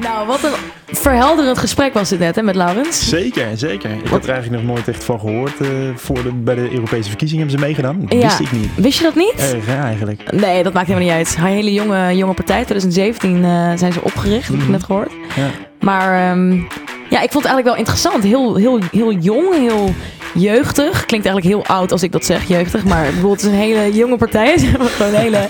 [0.00, 0.52] Nou, wat een
[0.96, 3.08] verhelderend gesprek was dit net hè, met Laurens.
[3.08, 3.90] Zeker, zeker.
[3.90, 5.60] Ik had er eigenlijk nog nooit echt van gehoord.
[5.60, 8.00] eh, voor de, bij de Europese verkiezingen hebben ze meegedaan.
[8.08, 8.26] Dat Ja.
[8.26, 8.70] wist ik niet.
[8.76, 9.56] Wist je dat niet?
[9.82, 10.32] Eigenlijk.
[10.32, 11.34] Nee, dat maakt helemaal niet uit.
[11.38, 12.62] Een hele jonge, jonge partij.
[12.64, 14.70] 2017 eh, zijn ze opgericht, heb ik Mhm.
[14.70, 15.10] net gehoord.
[15.36, 15.46] Ja.
[15.80, 16.52] Maar ehm,
[17.10, 18.22] ja, ik vond het eigenlijk wel interessant.
[18.24, 19.94] Heel, heel, heel jong, heel
[20.34, 21.04] jeugdig.
[21.06, 22.84] Klinkt eigenlijk heel oud als ik dat zeg, jeugdig.
[22.84, 24.58] Maar bijvoorbeeld het is een hele jonge partij.
[24.96, 25.48] Gewoon hele,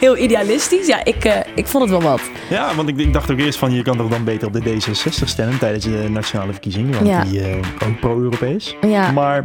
[0.00, 0.86] heel idealistisch.
[0.86, 2.20] Ja, ik, eh, ik vond het wel wat.
[2.50, 4.60] Ja, want ik, ik dacht ook eerst van je kan toch dan beter op de
[4.60, 6.92] D66 stemmen tijdens de nationale verkiezingen.
[6.94, 7.24] Want Ja.
[7.24, 7.56] die eh,
[7.88, 8.76] ook pro-Europees.
[8.80, 9.42] Ja, Maar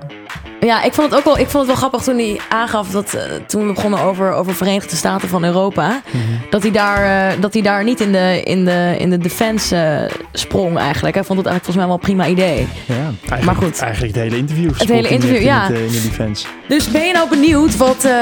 [0.65, 3.13] ja ik, vond het ook wel, ik vond het wel grappig toen hij aangaf dat
[3.13, 6.01] eh, toen we begonnen over, over Verenigde Staten van Europa.
[6.49, 9.75] Dat hij daar, eh, dat hij daar niet in de, in de, in de defense
[9.75, 11.15] eh, sprong eigenlijk.
[11.15, 12.67] Hij vond het eigenlijk volgens mij wel een prima idee.
[12.85, 13.81] ja, eigenlijk, Maar goed.
[13.81, 14.71] eigenlijk het hele interview.
[14.77, 15.67] Het hele interview, in ja.
[15.67, 16.45] het, in de defense.
[16.67, 18.13] Dus ben je nou benieuwd wat, eh,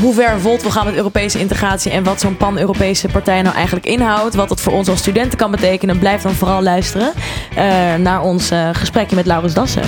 [0.00, 3.86] hoe ver Volt wil gaan met Europese integratie en wat zo'n pan-Europese partij nou eigenlijk
[3.86, 4.34] inhoudt?
[4.34, 5.98] Wat dat voor ons als studenten kan betekenen?
[5.98, 7.12] Blijf dan vooral luisteren
[7.54, 9.82] eh, naar ons gesprekje met Laurens Dassen.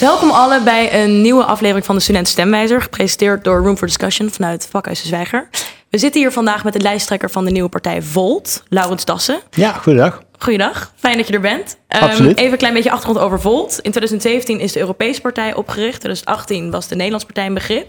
[0.00, 4.30] Welkom allen bij een nieuwe aflevering van de Student Stemwijzer, gepresenteerd door Room for Discussion
[4.30, 5.48] vanuit Vakhuis de Zwijger.
[5.88, 9.40] We zitten hier vandaag met de lijsttrekker van de nieuwe partij Volt, Laurens Dassen.
[9.50, 10.22] Ja, goedendag.
[10.38, 11.76] Goeiedag, fijn dat je er bent.
[11.88, 12.26] Ehm.
[12.26, 13.70] Even een klein beetje achtergrond over Volt.
[13.70, 16.00] In 2017 is de Europese partij opgericht.
[16.00, 17.88] 2018 was de Nederlandse partij een begrip.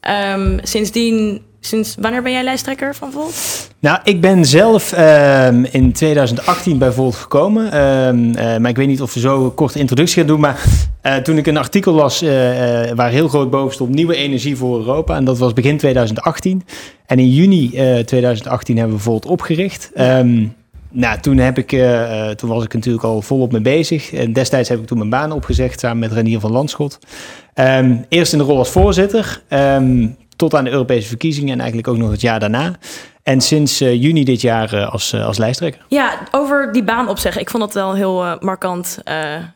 [0.00, 3.68] Ehm, sindsdien, sinds wanneer ben jij lijsttrekker van Volt?
[3.78, 7.72] Nou, ik ben zelf ehm, in 2018 bij Volt gekomen.
[7.72, 10.40] Ehm, eh, maar ik weet niet of we zo een korte introductie gaan doen.
[10.40, 10.60] Maar
[11.00, 12.28] eh, toen ik een artikel las eh,
[12.94, 13.94] waar heel groot boven stond...
[13.94, 15.16] Nieuwe energie voor Europa.
[15.16, 16.62] En dat was begin 2018.
[17.06, 19.90] En in juni eh, 2018 hebben we Volt opgericht.
[19.94, 20.46] Ehm,
[20.90, 24.12] nou, toen, heb ik, eh, eh, toen was ik natuurlijk al volop mee bezig.
[24.12, 26.98] En destijds heb ik toen mijn baan opgezegd samen met Renier van Landschot.
[27.54, 31.88] Ehm, eerst in de rol als voorzitter, ehm, tot aan de Europese verkiezingen en eigenlijk
[31.88, 32.78] ook nog het jaar daarna.
[33.22, 35.84] En sinds eh, juni dit jaar als, als lijsttrekker.
[35.88, 37.40] Ja, over die baan opzeggen.
[37.40, 38.98] Ik vond dat wel een heel markant,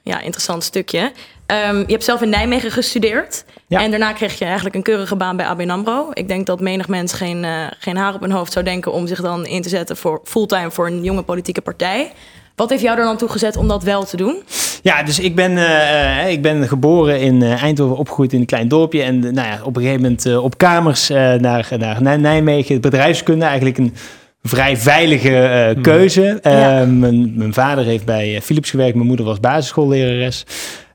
[0.02, 1.12] ja, interessant stukje.
[1.46, 3.44] Ehm, je hebt zelf in Nijmegen gestudeerd.
[3.66, 3.82] Ja.
[3.82, 6.08] En daarna kreeg je eigenlijk een keurige baan bij ABN AMRO.
[6.12, 8.92] Ik denk dat menig mens geen, eh, geen haar op hun hoofd zou denken...
[8.92, 12.12] om zich dan in te zetten voor fulltime voor een jonge politieke partij.
[12.56, 14.42] Wat heeft jou er dan toe gezet om dat wel te doen?
[14.82, 18.68] Ja, dus ik ben, eh, eh, ik ben geboren in Eindhoven, opgegroeid in een klein
[18.68, 19.02] dorpje.
[19.02, 22.80] En nou ja, op een gegeven moment op kamers eh, naar, naar Nij- Nijmegen.
[22.80, 23.94] Bedrijfskunde, eigenlijk een
[24.42, 26.38] vrij veilige eh, keuze.
[26.42, 26.80] Ja.
[26.80, 30.44] Eh, mijn, mijn vader heeft bij Philips gewerkt, mijn moeder was basisschoollerares.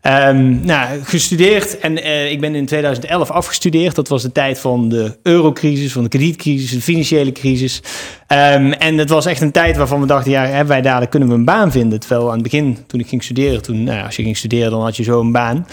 [0.02, 3.96] Ehm, nou, gestudeerd en eh, ik ben in 2011 afgestudeerd.
[3.96, 7.82] Dat was de tijd van de eurocrisis, van de kredietcrisis, de financiële crisis.
[8.28, 11.30] Ehm, en het was echt een tijd waarvan we dachten, ja, hebben wij daar, kunnen
[11.30, 12.00] we een baan vinden?
[12.00, 14.82] Terwijl aan het begin, toen ik ging studeren, toen, nou, als je ging studeren, dan
[14.82, 15.68] had je zo een baan.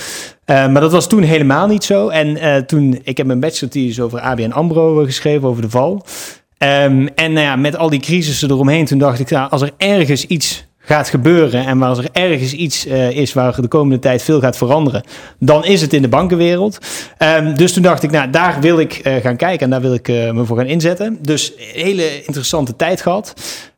[0.44, 2.08] Eh, maar dat was toen helemaal niet zo.
[2.08, 5.70] En eh, toen, ik heb mijn bachelor thesis over ABN AMRO eh, geschreven, over de
[5.70, 6.04] val.
[6.58, 9.70] Ehm, en nou ja, met al die crisissen eromheen, toen dacht ik, nou, als er
[9.76, 14.22] ergens iets gaat gebeuren en als er ergens iets eh, is waar de komende tijd
[14.22, 15.02] veel gaat veranderen,
[15.38, 16.78] dan is het in de bankenwereld.
[17.18, 19.94] Ehm, dus toen dacht ik, nou, daar wil ik eh, gaan kijken en daar wil
[19.94, 21.18] ik eh, me voor gaan inzetten.
[21.20, 23.34] Dus hele interessante tijd gehad.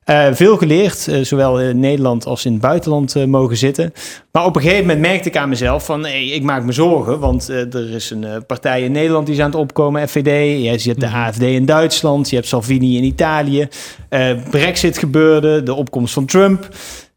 [0.09, 3.93] Eh, veel geleerd, eh, zowel in Nederland als in het buitenland eh, mogen zitten.
[4.33, 7.19] Maar op een gegeven moment merkte ik aan mezelf van, hey, ik maak me zorgen,
[7.19, 10.63] want er is een partij in Nederland die is aan het opkomen, FVD.
[10.65, 13.69] Je ziet de AFD in Duitsland, je hebt Salvini in Italië.
[14.51, 16.69] Brexit gebeurde, de opkomst van Trump.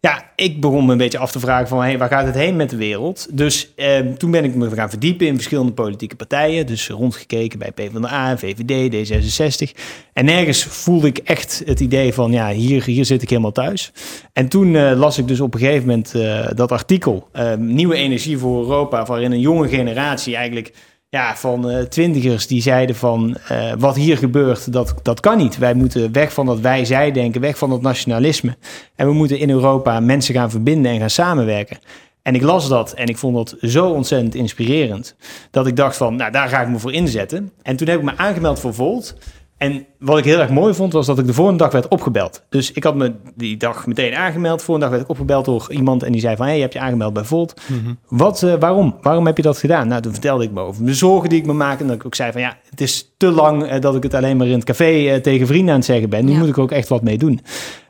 [0.07, 2.55] Ja, ik begon me een beetje af te vragen van, hey, waar gaat het heen
[2.55, 3.27] met de wereld?
[3.37, 6.65] Dus eh, toen ben ik me gaan verdiepen in verschillende politieke partijen.
[6.65, 9.79] Dus rondgekeken bij PvdA, VVD, D66.
[10.13, 13.91] En nergens voelde ik echt het idee van, ja, hier, hier zit ik helemaal thuis.
[14.33, 17.95] En toen eh, las ik dus op een gegeven moment eh, dat artikel, eh, Nieuwe
[17.95, 20.73] Energie voor Europa, waarin een jonge generatie eigenlijk
[21.11, 25.57] ja, van eh, twintigers die zeiden van eh, wat hier gebeurt, dat, dat kan niet.
[25.57, 28.57] Wij moeten weg van dat wij-zij denken, weg van dat nationalisme.
[28.95, 31.79] En we moeten in Europa mensen gaan verbinden en gaan samenwerken.
[32.21, 35.15] En ik las dat en ik vond dat zo ontzettend inspirerend.
[35.49, 37.51] Dat ik dacht van, nou daar ga ik me voor inzetten.
[37.61, 39.15] En toen heb ik me aangemeld voor Volt.
[39.61, 42.43] En wat ik heel erg mooi vond, was dat ik de volgende dag werd opgebeld.
[42.49, 44.63] Dus ik had me die dag meteen aangemeld.
[44.63, 46.45] Volgende dag werd ik opgebeld door iemand en die zei van...
[46.45, 47.61] hé, hey, je hebt je aangemeld bij Volt.
[48.07, 48.97] Wat, eh, waarom?
[49.01, 49.87] Waarom heb je dat gedaan?
[49.87, 51.79] Nou, toen vertelde ik me over de zorgen die ik me maak.
[51.79, 54.13] En dat ik ook zei van ja, het is te lang eh, dat ik het
[54.13, 56.25] alleen maar in het café eh, tegen vrienden aan het zeggen ben.
[56.25, 56.37] Nu Ja.
[56.39, 57.39] moet ik er ook echt wat mee doen.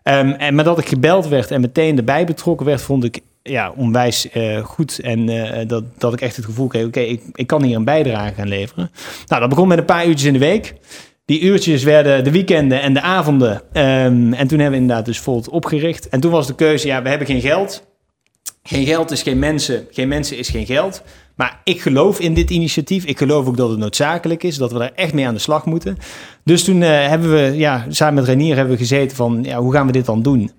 [0.04, 3.74] Ehm, en maar dat ik gebeld werd en meteen erbij betrokken werd, vond ik ja,
[3.76, 5.00] onwijs eh, goed.
[5.00, 7.84] En eh, dat, dat ik echt het gevoel kreeg, oké, ik, ik kan hier een
[7.84, 8.92] bijdrage gaan leveren.
[9.26, 10.74] Nou, dat begon met een paar uurtjes in de week.
[11.32, 13.62] Die uurtjes werden de weekenden en de avonden.
[13.74, 16.10] Ehm, en toen hebben we inderdaad dus Volt opgericht.
[16.10, 17.88] En toen was de keuze, ja, we hebben geen geld.
[18.64, 21.04] Geen geld is geen mensen, geen mensen is geen geld.
[21.36, 23.06] Maar ik geloof in dit initiatief.
[23.06, 25.66] Ik geloof ook dat het noodzakelijk is, dat we daar echt mee aan de slag
[25.66, 25.98] moeten.
[26.44, 29.74] Dus toen eh, hebben we, ja, samen met Renier hebben we gezeten van, ja, hoe
[29.74, 30.52] gaan we dit dan doen?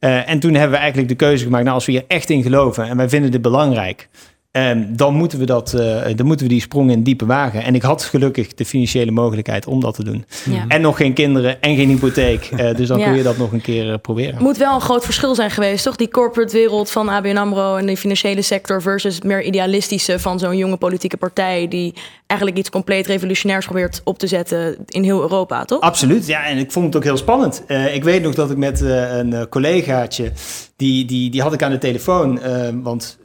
[0.00, 2.42] Uh, en toen hebben we eigenlijk de keuze gemaakt, nou, als we hier echt in
[2.42, 4.08] geloven en wij vinden dit belangrijk,
[4.52, 7.62] Um, dan, moeten we dat, uh, dan moeten we die sprong in diepe wagen.
[7.62, 10.24] En ik had gelukkig de financiële mogelijkheid om dat te doen.
[10.50, 10.64] Ja.
[10.68, 12.50] En nog geen kinderen en geen hypotheek.
[12.52, 13.04] Uh, dus dan ja.
[13.04, 14.42] kun je dat nog een keer uh, proberen.
[14.42, 15.96] Moet wel een groot verschil zijn geweest, toch?
[15.96, 18.82] Die corporate wereld van ABN AMRO en de financiële sector...
[18.82, 21.68] versus het meer idealistische van zo'n jonge politieke partij...
[21.68, 21.94] die
[22.26, 25.80] eigenlijk iets compleet revolutionairs probeert op te zetten in heel Europa, toch?
[25.80, 26.46] Absoluut, ja.
[26.46, 27.64] En ik vond het ook heel spannend.
[27.92, 30.32] ik weet nog dat ik met een collegaatje...
[30.76, 32.40] Die, die, die had ik aan de telefoon,
[32.82, 33.18] want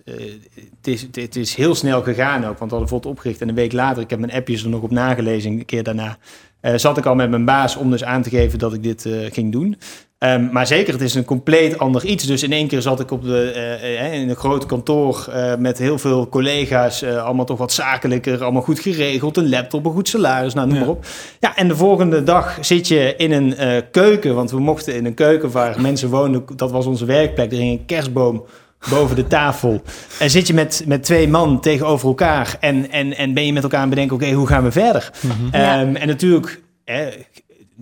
[0.95, 3.56] het is, het is heel snel gegaan ook, want we hadden bijvoorbeeld opgericht en een
[3.56, 6.18] week later, ik heb mijn appjes er nog op nagelezen, een keer daarna,
[6.62, 9.06] uh, zat ik al met mijn baas om dus aan te geven dat ik dit
[9.06, 9.78] uh, ging doen.
[10.19, 12.25] Um, maar zeker, het is een compleet ander iets.
[12.25, 15.30] Dus in één keer zat ik op de, uh, in een groot kantoor
[15.60, 20.10] met heel veel collega's, allemaal toch wat zakelijker, allemaal goed geregeld, een laptop, een goed
[20.10, 21.06] salaris, nou noem maar op.
[21.40, 23.56] Ja, en de volgende dag zit je in een
[23.92, 27.57] keuken, want we mochten in een keuken waar mensen woonden, dat was onze werkplek, er
[27.57, 28.45] ging een kerstboom
[28.90, 29.82] boven de tafel.
[30.20, 33.64] En zit je met, met twee man tegenover elkaar en, en, en ben je met
[33.64, 35.12] elkaar aan bedenken, oké, hoe gaan we verder?
[35.22, 36.62] Mm En natuurlijk,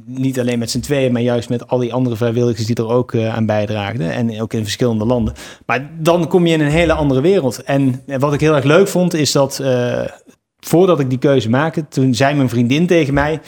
[0.06, 3.14] niet alleen met z'n tweeën, maar juist met al die andere vrijwilligers die er ook
[3.14, 4.12] uh, aan bijdraagden.
[4.12, 5.34] En ook in verschillende landen.
[5.66, 7.64] Maar dan kom je in een hele andere wereld.
[7.64, 10.02] En wat ik heel erg leuk vond, is dat uh,
[10.60, 13.40] voordat ik die keuze maakte, toen zei mijn vriendin tegen mij,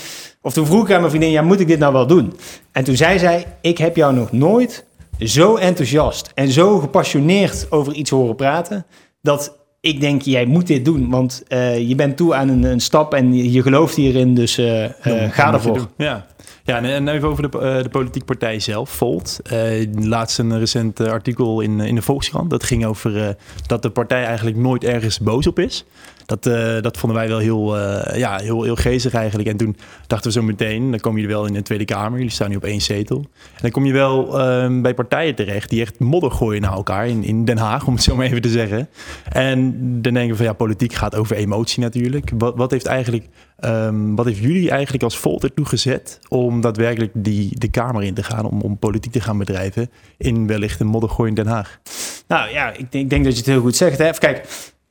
[0.42, 2.34] of toen vroeg ik aan mijn vriendin, ja, moet ik dit nou wel doen?
[2.72, 4.86] En toen zei zij, ik heb jou nog nooit
[5.20, 8.86] zo enthousiast en zo gepassioneerd over iets horen praten,
[9.22, 12.80] dat ik denk, jij moet dit doen, want uh, je bent toe aan een, een,
[12.80, 14.90] stap en je, gelooft hierin, dus uh, uh,
[15.32, 15.88] ga ervoor.
[15.98, 16.26] Ja.
[16.68, 19.40] Ja, en even over de, uh, de politieke partij zelf, Volt.
[19.54, 22.50] Uh, laatst een recent artikel in, in de Volkskrant.
[22.50, 23.36] Dat ging over
[23.68, 25.86] dat de partij eigenlijk nooit ergens boos op is.
[26.26, 26.44] Dat,
[26.84, 27.78] dat vonden wij wel heel,
[28.18, 29.50] ja, heel, heel geestig eigenlijk.
[29.50, 29.78] En toen
[30.08, 32.18] dachten we zo meteen, dan komen jullie wel in de Tweede Kamer.
[32.18, 33.18] Jullie staan nu op één zetel.
[33.18, 37.08] En dan kom je wel um, bij partijen terecht die echt modder gooien naar elkaar
[37.08, 38.90] in, in Den Haag, om het zo maar even te zeggen.
[39.30, 39.72] En
[40.02, 42.32] dan denken we van ja, politiek gaat over emotie natuurlijk.
[42.38, 43.26] Wat, wat heeft eigenlijk,
[43.66, 48.14] um, wat heeft jullie eigenlijk als Volt ertoe gezet om daadwerkelijk die, de Kamer in
[48.14, 51.80] te gaan, om, om politiek te gaan bedrijven in wellicht een moddergooi in Den Haag?
[52.28, 53.98] Nou ja, ik ik denk dat je het heel goed zegt.
[53.98, 54.08] Hè?
[54.08, 54.46] Even kijk,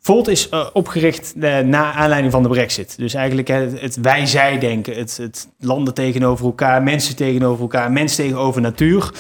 [0.07, 2.99] Volt is uh, opgericht uh, na aanleiding van de brexit.
[2.99, 4.97] Dus eigenlijk het, het wij-zij denken.
[4.97, 9.13] Het, het, landen tegenover elkaar, mensen tegenover elkaar, mensen tegenover natuur.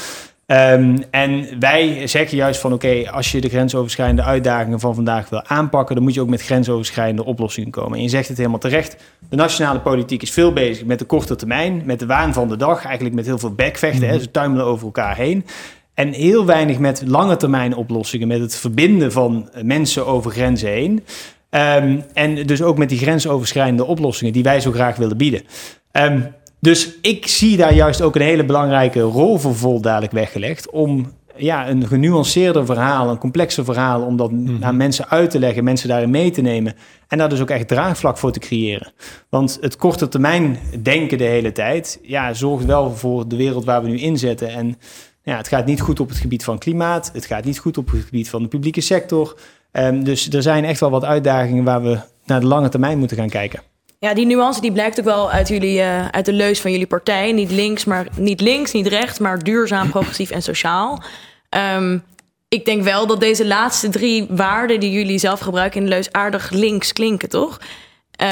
[0.47, 5.29] Um, en wij zeggen juist van oké, okay, als je de grensoverschrijdende uitdagingen van vandaag
[5.29, 7.97] wil aanpakken, dan moet je ook met grensoverschrijdende oplossingen komen.
[7.97, 8.97] En je zegt het helemaal terecht.
[9.29, 12.57] De nationale politiek is veel bezig met de korte termijn, met de waan van de
[12.57, 14.05] dag, eigenlijk met heel veel bekvechten.
[14.05, 14.21] Mm -hmm.
[14.21, 15.45] Ze tuimelen over elkaar heen.
[15.95, 21.05] En heel weinig met lange termijn oplossingen, met het verbinden van mensen over grenzen heen.
[21.51, 25.43] Um, en dus ook met die grensoverschrijdende oplossingen die wij zo graag willen bieden.
[25.93, 26.35] Um,
[26.67, 30.71] dus ik zie daar juist ook een hele belangrijke rol voor vol dadelijk weggelegd.
[30.71, 35.39] Om ja, een genuanceerder verhaal, een complexer verhaal, om dat mm aan mensen uit te
[35.39, 36.75] leggen, mensen daarin mee te nemen.
[37.09, 38.93] En daar dus ook echt draagvlak voor te creëren.
[39.29, 43.83] Want het korte termijn denken de hele tijd, ja, zorgt wel voor de wereld waar
[43.83, 44.49] we nu in zitten.
[44.49, 44.79] En
[45.23, 47.11] ja, het gaat niet goed op het gebied van klimaat.
[47.13, 49.37] Het gaat niet goed op het gebied van de publieke sector.
[49.73, 53.17] Um, dus er zijn echt wel wat uitdagingen waar we naar de lange termijn moeten
[53.17, 53.61] gaan kijken.
[54.07, 56.87] Ja, die nuance die blijkt ook wel uit, jullie, uh, uit de leus van jullie
[56.87, 57.33] partij.
[57.33, 61.03] Niet links, maar niet links, niet rechts, maar duurzaam, progressief en sociaal.
[61.77, 62.05] Um,
[62.49, 66.13] ik denk wel dat deze laatste drie waarden die jullie zelf gebruiken in de leus
[66.13, 67.61] aardig links klinken, toch?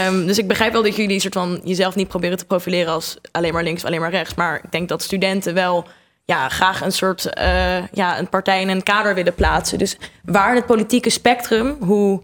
[0.08, 3.16] Um, dus ik begrijp wel dat jullie soort van jezelf niet proberen te profileren als
[3.30, 4.34] alleen maar links, alleen maar rechts.
[4.34, 5.86] Maar ik denk dat studenten wel
[6.24, 9.78] ja, graag een soort uh, ja, een partij in een kader willen plaatsen.
[9.78, 12.22] Dus waar het politieke spectrum, hoe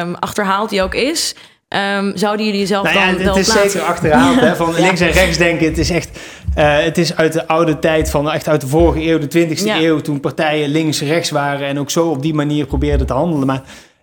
[0.00, 1.34] um, achterhaald die ook is,
[1.76, 3.70] um, zouden jullie jezelf nou ja, dan het, wel het is plaatsen?
[3.70, 5.66] zeker achterhaald, hè, van links en rechts denken.
[5.66, 6.18] Het is echt,
[6.58, 9.64] uh, het is uit de oude tijd, van echt uit de vorige eeuw, de 20e
[9.64, 9.80] ja.
[9.80, 13.46] eeuw, toen partijen links-rechts waren en ook zo op die manier probeerden te handelen.
[13.46, 13.62] Maar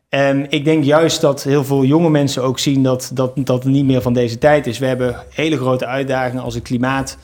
[0.09, 3.85] um, ik denk juist dat heel veel jonge mensen ook zien dat, dat dat niet
[3.85, 4.79] meer van deze tijd is.
[4.79, 7.17] We hebben hele grote uitdagingen als het klimaat.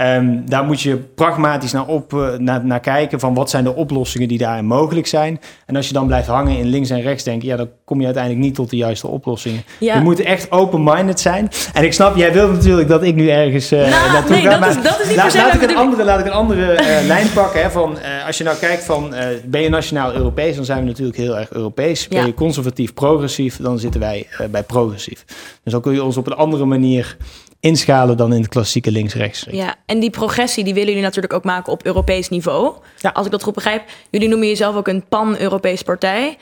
[0.00, 3.74] Um, daar moet je pragmatisch naar, op, uh, naar, naar, kijken van wat zijn de
[3.74, 5.40] oplossingen die daarin mogelijk zijn.
[5.66, 8.04] En als je dan blijft hangen in links en rechts denken, ja, dan kom je
[8.04, 9.62] uiteindelijk niet tot de juiste oplossingen.
[9.78, 9.94] Ja.
[9.94, 11.48] Je moet echt open-minded zijn.
[11.72, 14.50] En ik snap, jij wilt natuurlijk dat ik nu ergens uh, nou, naartoe nee, ga.
[14.50, 16.72] Dat maar is, dat is niet laat, laat, ik een andere, laat ik een andere
[16.72, 17.62] uh, lijn pakken.
[17.62, 19.14] Hè, van, als je nou kijkt van,
[19.44, 22.08] ben je nationaal-Europees, dan zijn we natuurlijk heel erg Europees.
[22.08, 25.24] Ben je conservatief-progressief, dan zitten wij bij progressief.
[25.62, 27.16] Dus dan kun je ons op een andere manier
[27.60, 29.46] inschalen dan in het klassieke links-rechts.
[29.50, 32.74] Ja, en die progressie die willen jullie natuurlijk ook maken op Europees niveau.
[32.98, 33.10] Ja.
[33.10, 33.82] Als ik dat goed begrijp.
[34.10, 36.38] Jullie noemen jezelf ook een pan-Europese partij.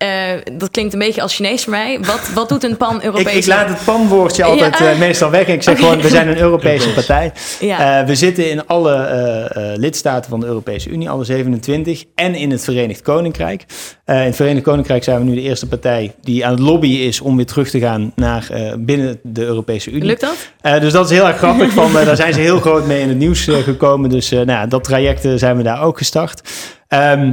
[0.00, 0.08] Eh,
[0.52, 1.98] dat klinkt een beetje als Chinees voor mij.
[2.00, 3.36] Wat, wat doet een Ik, pan-Europese...
[3.36, 4.90] ik laat het panwoordje altijd Ja.
[4.90, 5.46] eh, meestal weg.
[5.46, 7.32] Ik zeg gewoon, we zijn een Europese partij.
[7.60, 8.00] Ja.
[8.00, 12.34] Eh, we zitten in alle eh, eh, lidstaten van de Europese Unie, alle 27, en
[12.34, 13.64] in het Verenigd Koninkrijk.
[14.04, 17.00] Eh, in het Verenigd Koninkrijk zijn we nu de eerste partij die aan het lobbyen
[17.06, 20.04] is om weer terug te gaan naar eh, binnen de Europese Unie.
[20.04, 20.36] Lukt dat?
[20.60, 21.72] Eh, dus dat is heel erg grappig.
[21.72, 24.10] Van, eh, daar zijn ze heel groot mee in het nieuws gekomen.
[24.10, 26.40] Dus eh, nou, ja, dat traject zijn we daar ook gestart.
[26.88, 27.32] Ehm,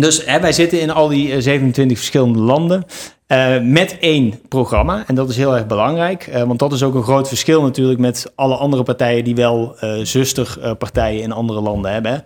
[0.00, 2.84] dus hè, wij zitten in al die eh, 27 verschillende landen.
[3.26, 5.04] eh, met één programma.
[5.06, 6.26] En dat is heel erg belangrijk.
[6.26, 9.76] eh, want dat is ook een groot verschil natuurlijk met alle andere partijen die wel
[9.80, 12.12] eh zusterpartijen in andere landen hebben.
[12.12, 12.18] hè.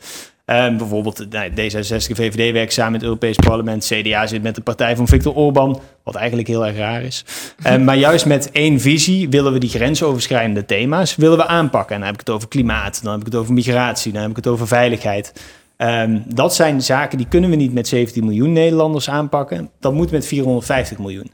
[0.44, 3.84] Eh, bijvoorbeeld nou, D66, VVD werkt samen met het Europees Parlement.
[3.84, 7.24] CDA zit met de partij van Viktor Orban, wat eigenlijk heel erg raar is.
[7.62, 11.94] Eh, maar juist met één visie willen we die grensoverschrijdende thema's willen we aanpakken.
[11.94, 14.30] En dan heb ik het over klimaat, dan heb ik het over migratie, dan heb
[14.30, 15.32] ik het over veiligheid.
[15.80, 19.70] Ehm, dat zijn zaken die kunnen we niet met 17 miljoen Nederlanders aanpakken.
[19.78, 21.30] Dat moet met 450 miljoen.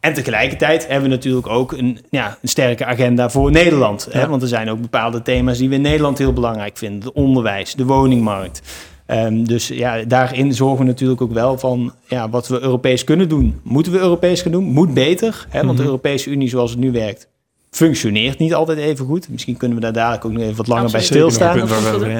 [0.00, 4.08] En tegelijkertijd hebben we natuurlijk ook een, ja, een sterke agenda voor Nederland.
[4.10, 4.28] Hè?
[4.28, 7.00] Want er zijn ook bepaalde thema's die we in Nederland heel belangrijk vinden.
[7.00, 8.62] De onderwijs, de woningmarkt.
[9.06, 13.28] Ehm, dus ja, daarin zorgen we natuurlijk ook wel van ja, wat we Europees kunnen
[13.28, 13.60] doen.
[13.62, 14.64] Moeten we Europees gaan doen?
[14.64, 15.46] Moet beter.
[15.48, 15.58] Hè?
[15.58, 15.84] Want de Mhm.
[15.90, 17.28] Europese Unie zoals het nu werkt,
[17.70, 19.28] functioneert niet altijd even goed.
[19.28, 21.08] Misschien kunnen we daar dadelijk ook nog even wat langer Absoluut.
[21.10, 21.66] bij stilstaan.
[22.00, 22.18] We ja.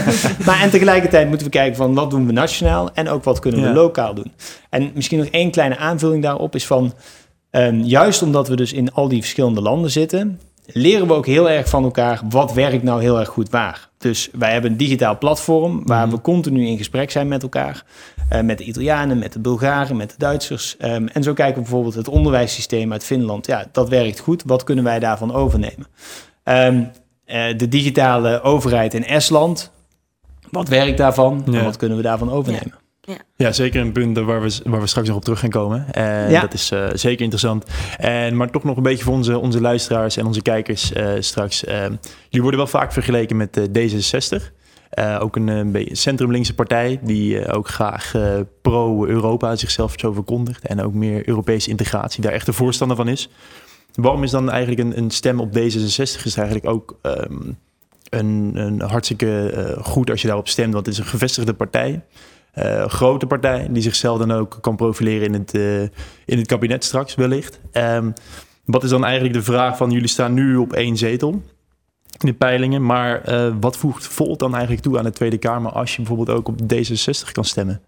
[0.46, 3.60] Maar en tegelijkertijd moeten we kijken van wat doen we nationaal en ook wat kunnen
[3.60, 3.72] we Ja.
[3.72, 4.32] lokaal doen.
[4.70, 6.92] En misschien nog één kleine aanvulling daarop is van
[7.50, 11.50] ehm, juist omdat we dus in al die verschillende landen zitten, leren we ook heel
[11.50, 13.88] erg van elkaar wat werkt nou heel erg goed waar.
[13.98, 16.16] Dus wij hebben een digitaal platform waar Mhm.
[16.16, 17.84] we continu in gesprek zijn met elkaar.
[18.32, 20.76] Eh, met de Italianen, met de Bulgaren, met de Duitsers.
[20.76, 23.46] Ehm, en zo kijken we bijvoorbeeld het onderwijssysteem uit Finland.
[23.46, 24.42] Ja, dat werkt goed.
[24.46, 25.86] Wat kunnen wij daarvan overnemen?
[26.44, 26.82] Ehm,
[27.24, 29.70] eh, de digitale overheid in Estland.
[30.50, 31.42] Wat werkt daarvan?
[31.46, 31.64] En Ja.
[31.64, 32.80] wat kunnen we daarvan overnemen?
[33.36, 35.86] Ja, zeker een punt waar we, waar we straks nog op terug gaan komen.
[35.92, 36.40] En Ja.
[36.40, 37.64] dat is eh, zeker interessant.
[37.98, 41.64] En, maar toch nog een beetje voor onze, onze luisteraars en onze kijkers eh, straks.
[41.64, 44.52] Eh, jullie worden wel vaak vergeleken met eh, D66.
[44.92, 50.12] Eh, ook een, een beetje centrumlinkse partij die eh, ook graag eh, pro-Europa zichzelf zo
[50.12, 50.66] verkondigt.
[50.66, 53.28] En ook meer Europese integratie daar echt een voorstander van is.
[53.94, 57.50] Waarom is dan eigenlijk een, een stem op D66 is eigenlijk ook ehm,
[58.08, 60.72] een, een hartstikke eh, goed als je daarop stemt.
[60.72, 62.04] Want het is een gevestigde partij.
[62.52, 65.82] Eh, grote partij die zichzelf dan ook kan profileren in het, eh,
[66.24, 67.60] in het kabinet straks wellicht.
[67.72, 68.10] Ehm,
[68.64, 71.42] wat is dan eigenlijk de vraag van jullie staan nu op één zetel
[72.18, 75.72] in de peilingen, maar eh, wat voegt Volt dan eigenlijk toe aan de Tweede Kamer
[75.72, 77.80] als je bijvoorbeeld ook op D66 kan stemmen?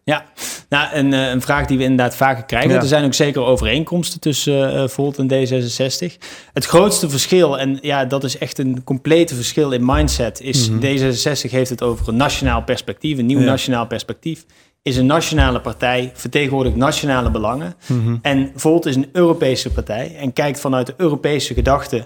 [0.69, 2.71] Nou, een, eh, een vraag die we inderdaad vaker krijgen.
[2.71, 2.77] Ja.
[2.81, 6.17] Er zijn ook zeker overeenkomsten tussen eh Volt en D66.
[6.53, 10.79] Het grootste verschil, en ja, dat is echt een complete verschil in mindset, is Mhm.
[10.81, 13.45] D66 heeft het over een nationaal perspectief, een nieuw Ja.
[13.45, 14.45] nationaal perspectief.
[14.83, 17.75] Is een nationale partij, vertegenwoordigt nationale belangen.
[18.23, 22.03] En Volt is een Europese partij en kijkt vanuit de Europese gedachte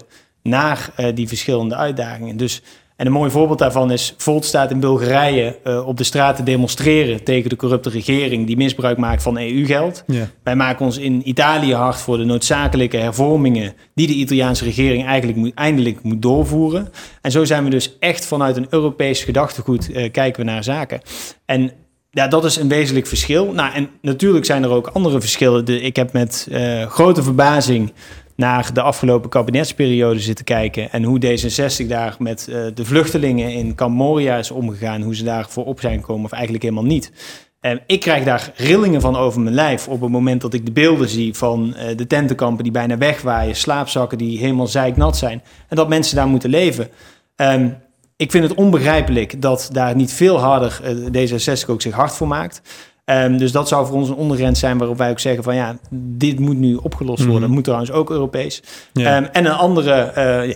[0.49, 2.37] naar eh, die verschillende uitdagingen.
[2.37, 2.61] Dus,
[2.95, 6.43] en een mooi voorbeeld daarvan is, Volt staat in Bulgarije eh, op de straat te
[6.43, 10.03] demonstreren tegen de corrupte regering die misbruik maakt van EU-geld.
[10.07, 10.29] Ja.
[10.43, 15.37] Wij maken ons in Italië hard voor de noodzakelijke hervormingen die de Italiaanse regering eigenlijk
[15.37, 16.89] moet, eindelijk moet doorvoeren.
[17.21, 21.01] En zo zijn we dus echt vanuit een Europees gedachtegoed eh, kijken we naar zaken.
[21.45, 21.71] En
[22.11, 23.53] ja, dat is een wezenlijk verschil.
[23.53, 25.65] Nou, en natuurlijk zijn er ook andere verschillen.
[25.65, 26.47] De, ik heb met
[26.87, 27.91] grote verbazing
[28.39, 33.75] naar de afgelopen kabinetsperiode zitten kijken en hoe D66 daar met eh, de vluchtelingen in
[33.75, 37.11] Kamp Moria is omgegaan, hoe ze daarvoor op zijn gekomen of eigenlijk helemaal niet.
[37.59, 40.71] En ik krijg daar rillingen van over mijn lijf op het moment dat ik de
[40.71, 45.75] beelden zie van eh, de tentenkampen die bijna wegwaaien, slaapzakken die helemaal zeiknat zijn en
[45.75, 46.87] dat mensen daar moeten leven.
[47.35, 47.69] Ehm,
[48.15, 52.27] ik vind het onbegrijpelijk dat daar niet veel harder eh, D66 ook zich hard voor
[52.27, 52.61] maakt.
[53.09, 55.77] Ehm, dus dat zou voor ons een ondergrens zijn waarop wij ook zeggen van ja,
[55.91, 57.43] dit moet nu opgelost worden.
[57.43, 57.51] Mhm.
[57.51, 58.63] Moet trouwens ook Europees.
[58.93, 59.15] Ja.
[59.15, 60.55] Ehm, en een andere, eh,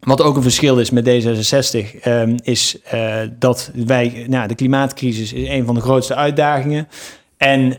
[0.00, 5.32] wat ook een verschil is met D66, ehm, is eh, dat wij, nou, de klimaatcrisis
[5.32, 6.88] is een van de grootste uitdagingen.
[7.36, 7.78] En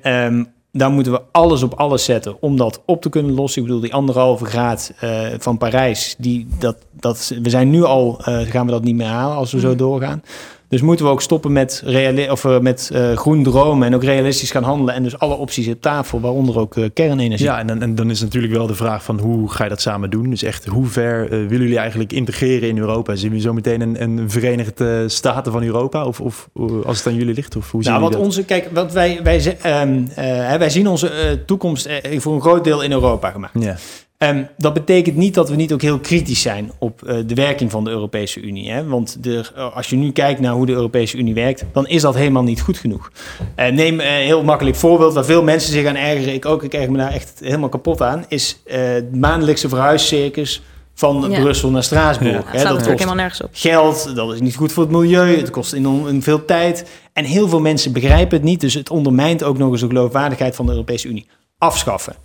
[0.72, 3.62] daar moeten we alles op alles zetten om dat op te kunnen lossen.
[3.62, 8.16] Ik bedoel, die anderhalve graad eh, van Parijs, die, dat, dat, we zijn nu al,
[8.22, 10.22] gaan we dat niet meer halen als we zo doorgaan.
[10.70, 14.04] Dus moeten we ook stoppen met, reali- of, eh, met eh, groen dromen en ook
[14.04, 14.94] realistisch gaan handelen.
[14.94, 17.46] En dus alle opties op tafel, waaronder ook eh, kernenergie.
[17.46, 19.82] Ja, en, dan- en dan is natuurlijk wel de vraag van hoe ga je dat
[19.82, 20.30] samen doen?
[20.30, 23.16] Dus echt, hoe ver willen jullie eigenlijk integreren in Europa?
[23.16, 26.06] Zien we zo meteen een, een Verenigde Staten van Europa?
[26.06, 26.50] Of, of
[26.86, 27.56] als het aan jullie ligt?
[27.56, 28.22] Of hoe zien Nou, wat dat?
[28.22, 32.82] onze, kijk, wat wij, wij, ehm, eh, wij zien onze toekomst voor een groot deel
[32.82, 33.54] in Europa gemaakt.
[33.64, 33.76] Ja,
[34.24, 37.72] Um, dat betekent niet dat we niet ook heel kritisch zijn op uh, de werking
[37.72, 38.72] van de Europese Unie.
[38.72, 38.88] Hè?
[38.88, 42.02] Want de, uh, als je nu kijkt naar hoe de Europese Unie werkt, dan is
[42.02, 43.12] dat helemaal niet goed genoeg.
[43.60, 46.34] Uh, neem een heel makkelijk voorbeeld waar veel mensen zich aan ergeren.
[46.34, 48.26] Ik ook, ik erger me daar echt helemaal kapot aan.
[48.28, 50.62] Is het maandelijkse verhuiscircus
[50.94, 51.40] van ja.
[51.40, 52.46] Brussel naar Straatsburg.
[52.46, 53.50] Ja, dat natuurlijk helemaal nergens op.
[53.52, 56.86] Geld, dat is niet goed voor het milieu, het kost enorm veel tijd.
[57.14, 60.56] En heel veel mensen begrijpen het niet, dus het ondermijnt ook nog eens de geloofwaardigheid
[60.56, 61.28] van de Europese Unie.
[61.60, 62.16] Afschaffen.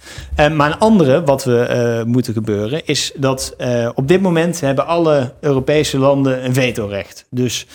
[0.41, 4.61] Uh, maar een andere wat we uh, moeten gebeuren is dat uh, op dit moment
[4.61, 7.27] hebben alle Europese landen een vetorecht.
[7.31, 7.67] Dus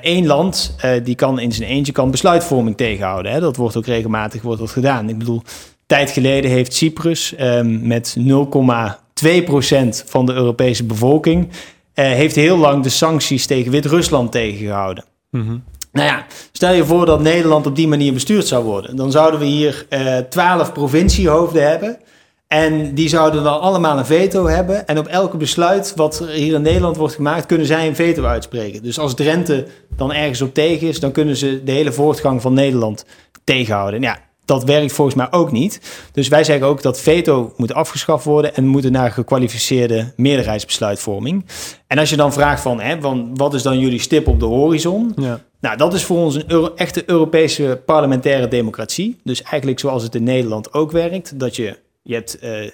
[0.00, 3.32] één land die kan in zijn eentje kan besluitvorming tegenhouden.
[3.32, 3.40] Hè.
[3.40, 5.08] Dat wordt ook regelmatig wordt dat gedaan.
[5.08, 5.42] Ik bedoel,
[5.86, 11.48] tijd geleden heeft Cyprus met 0, 2% van de Europese bevolking
[11.94, 15.04] heeft heel lang de sancties tegen Wit-Rusland tegengehouden.
[15.30, 15.62] -hmm.
[15.98, 18.96] Nou ja, stel je voor dat Nederland op die manier bestuurd zou worden.
[18.96, 21.98] Dan zouden we hier uh, 12 provinciehoofden hebben.
[22.46, 24.86] En die zouden dan allemaal een veto hebben.
[24.86, 28.82] En op elke besluit wat hier in Nederland wordt gemaakt, kunnen zij een veto uitspreken.
[28.82, 32.54] Dus als Drenthe dan ergens op tegen is, dan kunnen ze de hele voortgang van
[32.54, 33.04] Nederland
[33.44, 34.00] tegenhouden.
[34.00, 35.80] Ja, dat werkt volgens mij ook niet.
[36.12, 41.44] Dus wij zeggen ook dat veto moet afgeschaft worden en moeten naar gekwalificeerde meerderheidsbesluitvorming.
[41.86, 44.46] En als je dan vraagt van, hè, van wat is dan jullie stip op de
[44.46, 45.12] horizon?
[45.16, 45.40] Ja.
[45.60, 49.18] Nou, dat is voor ons een echte Europese parlementaire democratie.
[49.24, 52.70] Dus eigenlijk zoals het in Nederland ook werkt, dat je, je hebt uh,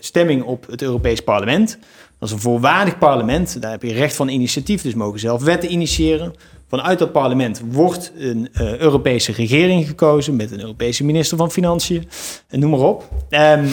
[0.00, 1.78] stemming op het Europees parlement.
[2.18, 3.62] Dat is een voorwaardig parlement.
[3.62, 6.34] Daar heb je recht van initiatief, dus mogen zelf wetten initiëren.
[6.68, 12.08] Vanuit dat parlement wordt een uh, Europese regering gekozen met een Europese minister van Financiën,
[12.48, 13.08] en noem maar op.
[13.30, 13.68] Um,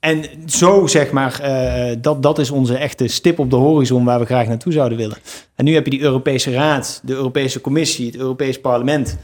[0.00, 4.18] en zo zeg maar, uh, dat, dat is onze echte stip op de horizon waar
[4.18, 5.16] we graag naartoe zouden willen.
[5.54, 9.18] En nu heb je die Europese Raad, de Europese Commissie, het Europees Parlement.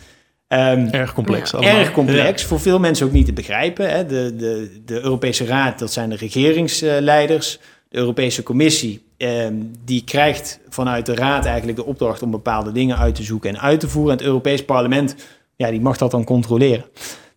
[0.49, 1.51] Um, erg complex.
[1.51, 1.61] Ja.
[1.61, 2.49] Erg complex, ja.
[2.49, 3.91] voor veel mensen ook niet te begrijpen.
[3.91, 4.07] Hè.
[4.07, 7.59] De, de, de Europese Raad, dat zijn de regeringsleiders.
[7.89, 12.99] De Europese Commissie, Ehm, die krijgt vanuit de Raad eigenlijk de opdracht om bepaalde dingen
[12.99, 14.13] uit te zoeken en uit te voeren.
[14.13, 15.15] En het Europees Parlement,
[15.57, 16.85] ja, die mag dat dan controleren.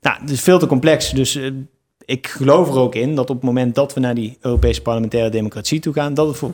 [0.01, 1.10] Nou, het is veel te complex.
[1.10, 1.52] Dus uh,
[2.06, 5.30] ik geloof er ook in dat op het moment dat we naar die Europese parlementaire
[5.30, 6.54] democratie toe gaan, dat het voor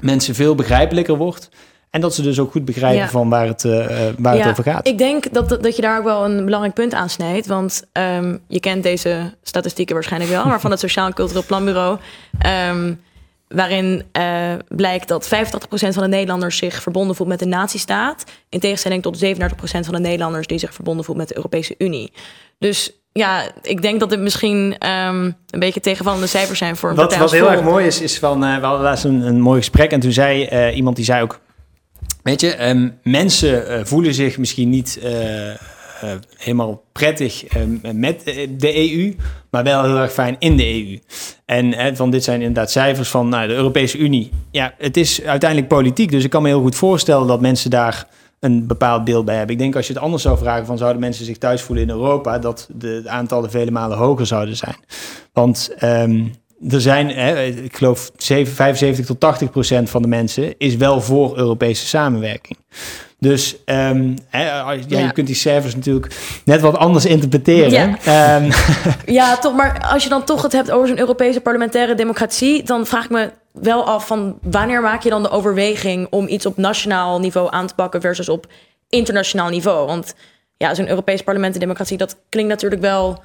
[0.00, 1.48] mensen veel begrijpelijker wordt.
[1.90, 3.08] En dat ze dus ook goed begrijpen ja.
[3.08, 3.86] van waar het, uh,
[4.18, 4.86] waar ja, het over gaat.
[4.88, 7.46] Ik denk dat, dat je daar ook wel een belangrijk punt aan snijdt.
[7.46, 11.98] Want um, je kent deze statistieken waarschijnlijk wel, maar van het Sociaal en Cultureel Planbureau.
[12.70, 13.00] Um,
[13.48, 15.28] waarin uh, blijkt dat 85%
[15.68, 18.24] van de Nederlanders zich verbonden voelt met de nazistaat.
[18.48, 19.28] In tegenstelling tot 37%
[19.60, 22.12] van de Nederlanders die zich verbonden voelt met de Europese Unie.
[22.58, 26.96] Dus ja, ik denk dat dit misschien um, een beetje tegenvallende cijfers zijn voor een
[26.96, 29.58] wat, Wat heel erg mooi is, is van, uh, we hadden laatst een, een mooi
[29.58, 31.40] gesprek en toen zei uh, iemand die zei ook,
[32.22, 35.10] weet je, um, mensen voelen zich misschien niet uh,
[36.36, 39.16] helemaal prettig uh, met de EU,
[39.50, 40.98] maar wel heel erg fijn in de EU.
[41.44, 44.30] En van dit zijn inderdaad cijfers van nou, de Europese Unie.
[44.50, 48.06] Ja, het is uiteindelijk politiek, dus ik kan me heel goed voorstellen dat mensen daar
[48.42, 49.54] een bepaald beeld bij hebben.
[49.54, 51.90] Ik denk als je het anders zou vragen van zouden mensen zich thuis voelen in
[51.90, 54.76] Europa, dat de, aantallen vele malen hoger zouden zijn.
[55.32, 56.32] Want um,
[56.68, 61.36] er zijn, hè, ik geloof 75 tot 80 procent van de mensen is wel voor
[61.36, 62.58] Europese samenwerking.
[63.18, 64.98] Dus um, hè, ja, ja.
[64.98, 67.70] je kunt die cijfers natuurlijk net wat anders interpreteren.
[67.70, 68.36] Ja.
[68.36, 68.50] Um.
[69.14, 72.86] ja, toch, maar als je dan toch het hebt over zo'n Europese parlementaire democratie, dan
[72.86, 76.56] vraag ik me wel af van wanneer maak je dan de overweging om iets op
[76.56, 78.46] nationaal niveau aan te pakken versus op
[78.88, 79.86] internationaal niveau?
[79.86, 80.14] Want
[80.56, 83.22] ja, zo'n Europees parlement en democratie, dat klinkt natuurlijk wel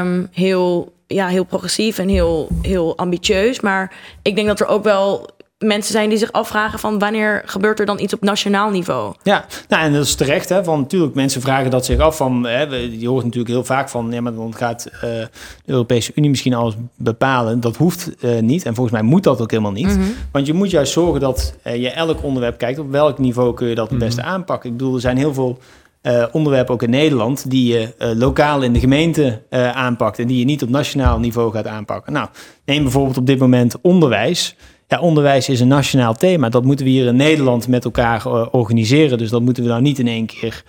[0.00, 3.60] um, heel, ja, heel progressief en heel, heel ambitieus.
[3.60, 7.80] Maar ik denk dat er ook wel mensen zijn die zich afvragen van wanneer gebeurt
[7.80, 9.14] er dan iets op nationaal niveau?
[9.22, 10.62] Ja, nou en dat is terecht, hè?
[10.62, 12.62] Want natuurlijk mensen vragen dat zich af van, hè,
[12.98, 15.28] je hoort natuurlijk heel vaak van, ja, maar dan gaat uh, de
[15.66, 17.60] Europese Unie misschien alles bepalen.
[17.60, 20.14] Dat hoeft uh, niet en volgens mij moet dat ook helemaal niet, mm -hmm.
[20.32, 23.68] want je moet juist zorgen dat uh, je elk onderwerp kijkt op welk niveau kun
[23.68, 24.34] je dat het beste mm -hmm.
[24.34, 24.70] aanpakken.
[24.70, 25.58] Ik bedoel, er zijn heel veel
[26.02, 30.26] uh, onderwerpen ook in Nederland die je uh, lokaal in de gemeente uh, aanpakt en
[30.26, 32.12] die je niet op nationaal niveau gaat aanpakken.
[32.12, 32.28] Nou,
[32.64, 34.56] neem bijvoorbeeld op dit moment onderwijs.
[34.88, 36.48] Ja, onderwijs is een nationaal thema.
[36.48, 39.18] Dat moeten we hier in Nederland met elkaar organiseren.
[39.18, 40.64] Dus dat moeten we nou niet in één keer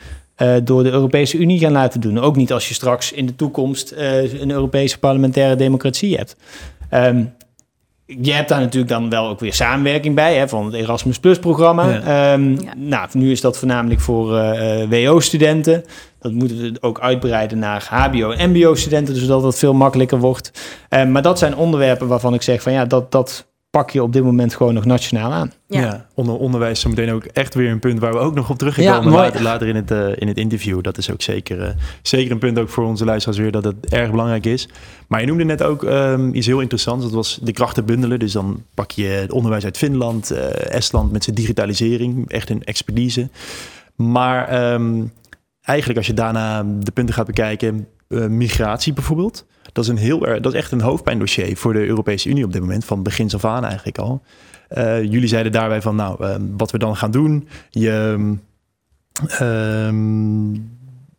[0.64, 2.20] door de Europese Unie gaan laten doen.
[2.20, 6.36] Ook niet als je straks in de toekomst een Europese parlementaire democratie hebt.
[6.94, 7.34] Um,
[8.18, 11.40] je hebt daar natuurlijk dan wel ook weer samenwerking bij, hè, van het Erasmus Plus
[11.40, 11.90] programma.
[11.90, 12.34] Ja.
[12.34, 12.74] Um, ja.
[12.76, 15.84] Nou, nu is dat voornamelijk voor uh, WO-studenten.
[16.20, 20.52] Dat moeten we ook uitbreiden naar HBO- en MBO-studenten, zodat dat veel makkelijker wordt.
[20.90, 24.14] Um, maar dat zijn onderwerpen waarvan ik zeg van ja, dat, dat pak je op
[24.14, 25.52] dit moment gewoon nog nationaal aan.
[25.68, 26.06] Ja, Ja.
[26.14, 28.74] onder, onderwijs zo meteen ook echt weer een punt waar we ook nog op terug
[28.76, 30.82] gaan Ja, komen later, later in, het, eh, in het interview.
[30.82, 31.70] Dat is ook zeker, eh,
[32.02, 34.70] zeker een punt ook voor onze luisteraars weer dat het erg belangrijk is.
[35.08, 37.04] Maar je noemde net ook ehm, iets heel interessants.
[37.04, 38.20] Dat was de krachten bundelen.
[38.20, 42.30] Dus dan pak je het onderwijs uit Finland, eh, Estland met zijn digitalisering.
[42.30, 43.30] Echt een expertise.
[43.96, 45.04] Maar ehm,
[45.62, 47.88] eigenlijk als je daarna de punten gaat bekijken,
[48.30, 49.46] migratie bijvoorbeeld.
[49.72, 52.62] Dat is, een heel, dat is echt een hoofdpijndossier voor de Europese Unie op dit
[52.62, 52.86] moment.
[52.86, 54.22] Van begin af aan eigenlijk al.
[54.70, 57.48] Eh, jullie zeiden daarbij van, nou, ehm, wat we dan gaan doen.
[57.70, 58.18] Je,
[59.28, 60.54] ehm,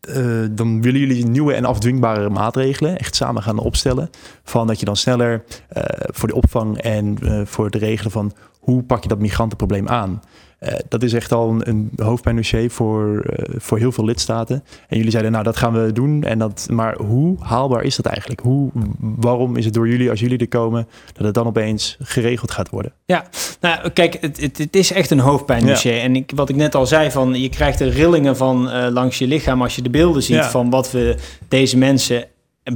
[0.01, 4.11] eh, dan willen jullie nieuwe en afdwingbare maatregelen echt samen gaan opstellen.
[4.43, 8.83] Van dat je dan sneller eh, voor de opvang en voor het regelen van hoe
[8.83, 10.23] pak je dat migrantenprobleem aan.
[10.59, 14.65] Eh, dat is echt al een, een hoofdpijndossier voor, eh, voor heel veel lidstaten.
[14.89, 16.23] En jullie zeiden, nou dat gaan we doen.
[16.23, 18.41] En dat, maar hoe haalbaar is dat eigenlijk?
[18.41, 18.71] Hoe,
[19.01, 22.71] waarom is het door jullie, als jullie er komen, dat het dan opeens geregeld gaat
[22.71, 22.93] worden?
[23.61, 26.01] Nou, kijk, het, het, het is echt een hoofdpijndossier.
[26.01, 29.19] En ik, wat ik net al zei, van, je krijgt er rillingen van eh, langs
[29.19, 30.51] je lichaam als je de beelden ziet Ja.
[30.51, 31.17] van wat we
[31.49, 32.25] deze mensen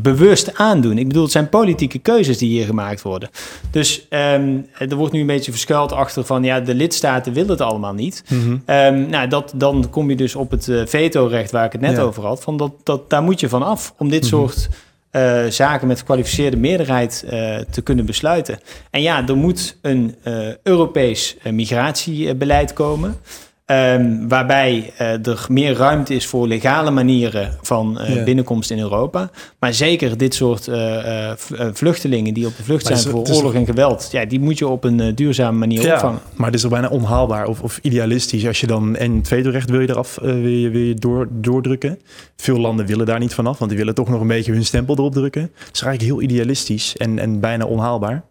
[0.02, 0.98] bewust aandoen.
[0.98, 3.28] Ik bedoel, het zijn politieke keuzes die hier gemaakt worden.
[3.70, 7.60] Dus ehm, er wordt nu een beetje verschuild achter van, ja, de lidstaten willen het
[7.60, 8.24] allemaal niet.
[8.64, 11.96] Ehm, nou, dat, dan kom je dus op het eh, vetorecht waar ik het net
[11.96, 12.02] Ja.
[12.02, 12.42] over had.
[12.42, 14.28] Van dat, dat, daar moet je van af om dit Mhm.
[14.30, 14.68] soort
[15.10, 18.58] eh, zaken met gekwalificeerde meerderheid eh, te kunnen besluiten.
[18.90, 20.14] En ja, er moet een
[20.62, 23.16] Europees migratiebeleid komen.
[23.64, 28.24] Ehm, waarbij eh, er meer ruimte is voor legale manieren van eh, Ja.
[28.24, 29.30] binnenkomst in Europa.
[29.58, 31.32] Maar zeker dit soort eh,
[31.72, 34.58] vluchtelingen die op de vlucht zijn is- voor is- oorlog en geweld, ja, die moet
[34.58, 36.20] je op een duurzame manier opvangen.
[36.36, 39.70] maar het is toch bijna onhaalbaar of, of idealistisch als je dan en het vetorecht
[39.70, 41.98] wil je eraf wil je, wil je door, doordrukken.
[42.36, 44.96] Veel landen willen daar niet vanaf, want die willen toch nog een beetje hun stempel
[44.96, 45.42] erop drukken.
[45.42, 48.24] Het is eigenlijk heel idealistisch en, en bijna onhaalbaar.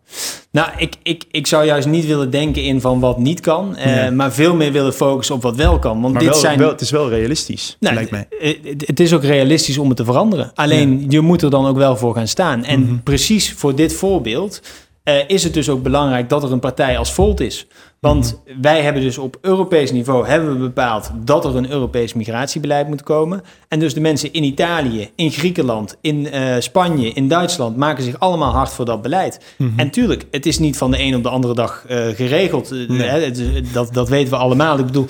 [0.54, 4.10] Nou, ik, ik, ik zou juist niet willen denken in van wat niet kan, eh,
[4.10, 6.02] maar veel meer willen focussen op wat wel kan.
[6.02, 6.58] Want Maar dit wel, zijn.
[6.60, 8.28] wel, het is wel realistisch, Nou, lijkt mij.
[8.40, 10.52] eh, Het, het is ook realistisch om het te veranderen.
[10.56, 12.64] Alleen je moet er dan ook wel voor gaan staan.
[12.64, 12.98] En Mhm.
[13.04, 14.62] precies voor dit voorbeeld
[15.04, 17.68] eh, is het dus ook belangrijk dat er een partij als Volt is.
[18.00, 18.62] Want Mhm.
[18.62, 23.04] wij hebben dus op Europees niveau hebben we bepaald dat er een Europees migratiebeleid moet
[23.04, 23.42] komen.
[23.68, 28.20] En dus de mensen in Italië, in Griekenland, in eh, Spanje, in Duitsland maken zich
[28.20, 29.40] allemaal hard voor dat beleid.
[29.58, 29.80] Mhm.
[29.80, 32.70] En tuurlijk, het is niet van de een op de andere dag eh, geregeld.
[32.72, 33.02] Nee.
[33.08, 33.42] hè, het
[33.74, 34.80] dat, dat weten we allemaal.
[34.80, 35.06] Ik bedoel,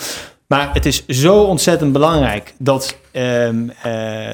[0.47, 3.91] maar het is zo ontzettend belangrijk dat, ehm, eh,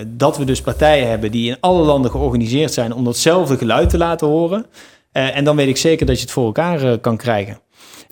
[0.08, 3.98] dat we dus partijen hebben die in alle landen georganiseerd zijn om datzelfde geluid te
[3.98, 4.66] laten horen.
[5.12, 7.60] Eh, en dan weet ik zeker dat je het voor elkaar eh, kan krijgen.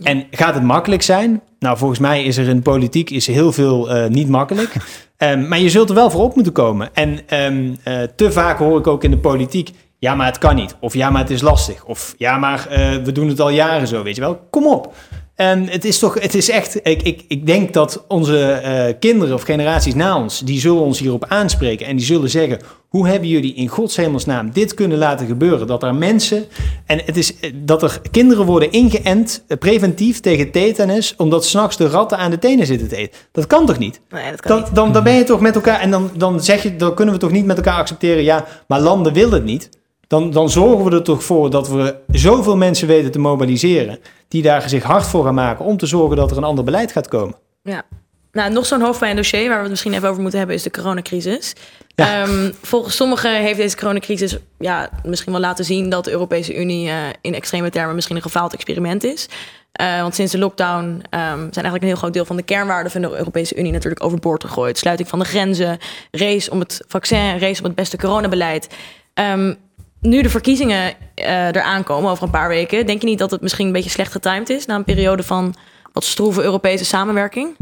[0.03, 1.41] En gaat het makkelijk zijn?
[1.59, 4.73] Nou, volgens mij is er in politiek is heel veel eh, niet makkelijk.
[5.17, 6.89] Ehm, maar je zult er wel voor op moeten komen.
[6.93, 9.71] En ehm, eh, te vaak hoor ik ook in de politiek...
[9.99, 10.75] ja, maar het kan niet.
[10.79, 11.85] Of ja, maar het is lastig.
[11.85, 12.67] Of ja, maar
[13.03, 14.47] we doen het al jaren zo, weet je wel.
[14.49, 14.93] Kom op.
[15.37, 16.79] En het is toch, het is echt...
[16.83, 20.39] Ik, ik, ik denk dat onze eh, kinderen of generaties na ons...
[20.39, 22.59] die zullen ons hierop aanspreken en die zullen zeggen...
[22.87, 25.67] hoe hebben jullie in Gods hemelsnaam dit kunnen laten gebeuren?
[25.67, 26.45] Dat er mensen...
[26.85, 31.13] En het is eh, dat er kinderen worden ingeënt, eh, preventief tegen tetanus...
[31.17, 33.19] omdat s'nachts de ratten aan de tenen zitten te eten.
[33.31, 34.01] Dat kan toch niet?
[34.09, 34.75] Nee, dat kan Dan, niet.
[34.75, 35.79] dan, dan ben je toch met elkaar...
[35.79, 38.23] En dan, dan zeg je, dan kunnen we toch niet met elkaar accepteren...
[38.23, 39.69] ja, maar landen willen het niet.
[40.07, 43.99] Dan, dan zorgen we er toch voor dat we zoveel mensen weten te mobiliseren...
[44.27, 45.65] die daar zich hard voor gaan maken...
[45.65, 47.35] om te zorgen dat er een ander beleid gaat komen.
[47.63, 47.83] Ja.
[48.31, 51.53] Nou, nog zo'n hoofdpijndossier waar we het misschien even over moeten hebben, is de coronacrisis.
[51.95, 52.21] Ja.
[52.21, 56.89] Ehm, volgens sommigen heeft deze coronacrisis ja, misschien wel laten zien dat de Europese Unie
[56.89, 59.29] eh, in extreme termen misschien een gefaald experiment is.
[59.71, 62.91] Eh, want sinds de lockdown ehm, zijn eigenlijk een heel groot deel van de kernwaarden
[62.91, 64.77] van de Europese Unie natuurlijk overboord gegooid.
[64.77, 65.77] Sluiting van de grenzen,
[66.11, 68.67] race om het vaccin, race om het beste coronabeleid.
[69.13, 69.53] Ehm,
[70.01, 73.41] nu de verkiezingen eh eraan komen over een paar weken, denk je niet dat het
[73.41, 75.55] misschien een beetje slecht getimed is na een periode van
[75.93, 77.55] wat stroeve Europese samenwerking?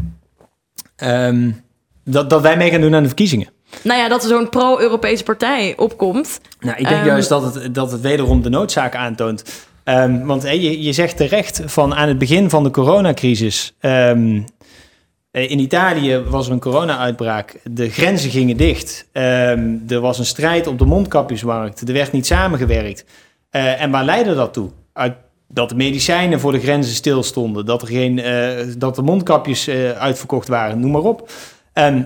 [0.96, 1.52] Ehm,
[2.04, 3.48] dat, dat wij mee gaan doen aan de verkiezingen.
[3.82, 6.40] Nou ja, dat er zo'n pro-Europese partij opkomt.
[6.60, 9.44] Nou, ik denk Ehm, juist dat het, dat het wederom de noodzaak aantoont.
[9.84, 13.74] Ehm, want je, je zegt terecht van aan het begin van de coronacrisis.
[13.80, 14.12] eh,
[15.42, 17.60] in Italië was er een corona-uitbraak.
[17.64, 19.08] De grenzen gingen dicht.
[19.12, 21.88] Ehm, er was een strijd op de mondkapjesmarkt.
[21.88, 23.06] Er werd niet samengewerkt.
[23.50, 24.70] Eh, en waar leidde dat toe?
[24.94, 25.14] Uit,
[25.48, 27.66] dat de medicijnen voor de grenzen stilstonden.
[27.66, 30.80] Dat, er geen, eh, dat de mondkapjes eh, uitverkocht waren.
[30.80, 31.30] Noem maar op.
[31.74, 32.02] Ehm,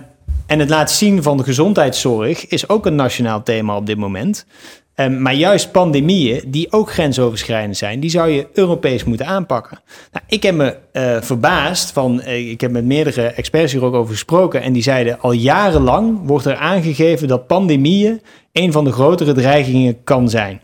[0.46, 4.46] en het laten zien van de gezondheidszorg is ook een nationaal thema op dit moment.
[5.00, 9.80] Ehm, maar juist pandemieën, die ook grensoverschrijdend zijn, die zou je Europees moeten aanpakken.
[10.12, 13.94] Nou, ik heb me eh, verbaasd van, eh, ik heb met meerdere experts hier ook
[13.94, 18.20] over gesproken, en die zeiden al jarenlang wordt er aangegeven dat pandemieën
[18.52, 20.60] een van de grotere dreigingen kan zijn.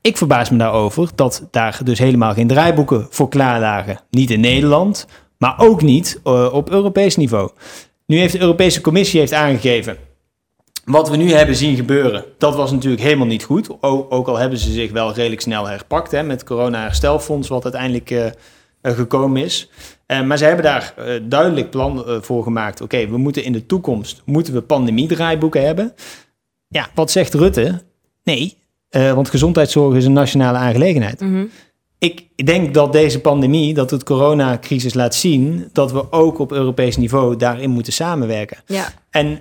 [0.00, 4.00] ik verbaas me daarover dat daar dus helemaal geen draaiboeken voor klaar lagen.
[4.10, 5.06] Niet in Nederland,
[5.38, 7.50] maar ook niet uh, op Europees niveau.
[8.06, 9.96] Nu heeft de Europese Commissie heeft aangegeven
[10.84, 13.68] wat we nu hebben zien gebeuren, dat was natuurlijk helemaal niet goed.
[13.80, 18.10] ook al hebben ze zich wel redelijk snel herpakt hè, met het corona-herstelfonds, wat uiteindelijk
[18.10, 18.26] uh,
[18.82, 19.70] gekomen is.
[20.06, 22.80] Uh, maar ze hebben daar uh, duidelijk plan voor gemaakt.
[22.80, 25.94] Oké, we moeten in de toekomst moeten we pandemiedraaiboeken hebben.
[26.68, 27.82] Ja, wat zegt Rutte?
[28.24, 28.56] Nee,
[28.90, 31.20] want gezondheidszorg is een nationale aangelegenheid.
[31.20, 31.50] Mm
[31.98, 36.96] Ik denk dat deze pandemie, dat het coronacrisis laat zien, dat we ook op Europees
[36.96, 38.56] niveau daarin moeten samenwerken.
[38.66, 38.88] Ja.
[39.10, 39.40] En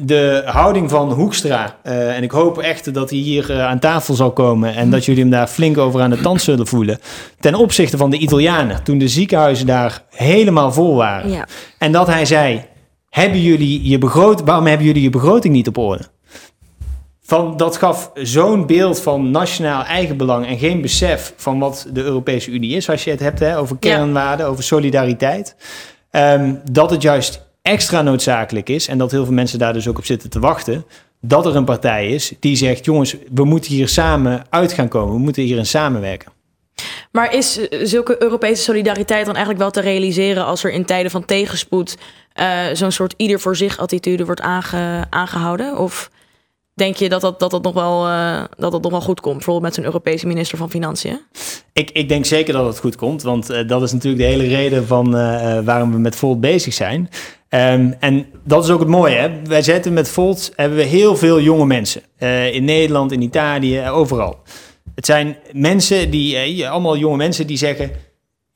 [0.00, 4.14] de houding van Hoekstra, uh, en ik hoop echt dat hij hier uh, aan tafel
[4.14, 6.98] zal komen en dat jullie hem daar flink over aan de tand zullen voelen,
[7.40, 11.30] ten opzichte van de Italianen, toen de ziekenhuizen daar helemaal vol waren.
[11.30, 11.46] Ja.
[11.78, 12.64] En dat hij zei,
[13.10, 16.04] hebben jullie je begroting, waarom hebben jullie je begroting niet op orde?
[17.22, 22.50] Van, dat gaf zo'n beeld van nationaal eigenbelang en geen besef van wat de Europese
[22.50, 25.56] Unie is, als je het hebt hè, over kernwaarden, over solidariteit.
[26.10, 29.98] Um, dat het juist extra noodzakelijk is, en dat heel veel mensen daar dus ook
[29.98, 30.84] op zitten te wachten,
[31.20, 35.14] dat er een partij is die zegt: jongens, we moeten hier samen uit gaan komen,
[35.14, 36.32] we moeten hierin samenwerken.
[37.12, 41.24] Maar is zulke Europese solidariteit dan eigenlijk wel te realiseren als er in tijden van
[41.24, 41.96] tegenspoed
[42.40, 45.78] uh, zo'n soort ieder voor zich attitude wordt aange, aangehouden?
[45.78, 46.10] Of
[46.74, 49.34] denk je dat dat, dat, dat, nog wel, uh, dat dat nog wel goed komt,
[49.34, 51.20] bijvoorbeeld met zo'n Europese minister van Financiën?
[51.72, 54.46] Ik, ik denk zeker dat het goed komt, want uh, dat is natuurlijk de hele
[54.46, 55.10] reden van
[55.64, 57.08] waarom we met Volt bezig zijn.
[57.50, 59.14] Um, en dat is ook het mooie.
[59.14, 59.30] Hè?
[59.44, 62.02] Wij zetten met Volt hebben we heel veel jonge mensen.
[62.18, 64.38] Uh, in Nederland, in Italië, overal.
[64.94, 67.90] Het zijn mensen die, uh, allemaal jonge mensen die zeggen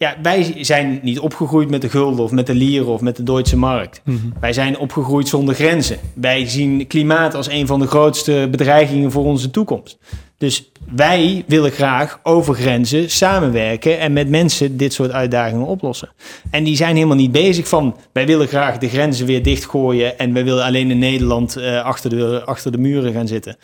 [0.02, 3.22] ja, wij zijn niet opgegroeid met de gulden of met de lieren of met de
[3.22, 4.00] Duitse markt.
[4.04, 4.16] Mhm.
[4.40, 5.98] Wij zijn opgegroeid zonder grenzen.
[6.14, 9.98] Wij zien klimaat als een van de grootste bedreigingen voor onze toekomst.
[10.42, 16.12] Dus wij willen graag over grenzen samenwerken en met mensen dit soort uitdagingen oplossen.
[16.50, 20.32] En die zijn helemaal niet bezig van wij willen graag de grenzen weer dichtgooien en
[20.32, 23.56] wij willen alleen in Nederland uh, achter, de, achter de muren gaan zitten.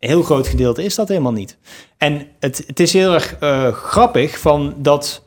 [0.00, 1.58] Een heel groot gedeelte is dat helemaal niet.
[1.98, 5.24] En het, het is heel erg uh, grappig van dat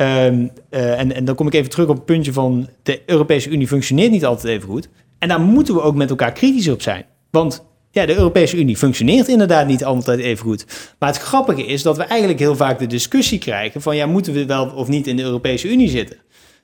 [0.00, 3.50] Um, uh, en, en dan kom ik even terug op het puntje van de Europese
[3.50, 4.88] Unie functioneert niet altijd even goed.
[5.18, 7.04] En daar moeten we ook met elkaar kritisch op zijn.
[7.30, 7.64] Want
[8.00, 10.64] ja, de Europese Unie functioneert inderdaad niet altijd even goed.
[10.98, 14.32] Maar het grappige is dat we eigenlijk heel vaak de discussie krijgen van ja, moeten
[14.32, 16.16] we wel of niet in de Europese Unie zitten?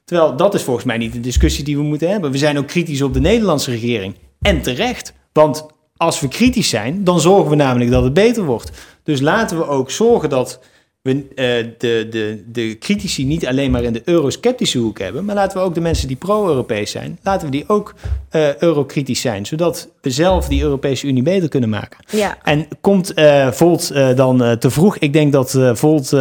[0.04, 2.30] Terwijl dat is volgens mij niet de discussie die we moeten hebben.
[2.30, 4.14] We zijn ook kritisch op de Nederlandse regering.
[4.40, 5.12] En terecht.
[5.32, 5.66] Want
[5.96, 8.70] als we kritisch zijn, dan zorgen we namelijk dat het beter wordt.
[9.02, 10.60] Dus laten we ook zorgen dat
[11.04, 11.24] we uh,
[11.78, 15.64] de, de, de critici niet alleen maar in de eurosceptische hoek hebben, maar laten we
[15.64, 17.94] ook de mensen die pro-Europees zijn, laten we die ook
[18.32, 21.98] uh, eurokritisch zijn, zodat we zelf die Europese Unie beter kunnen maken.
[22.10, 22.38] Ja.
[22.42, 24.98] En komt uh, Volt dan te vroeg?
[24.98, 26.12] Ik denk dat Volt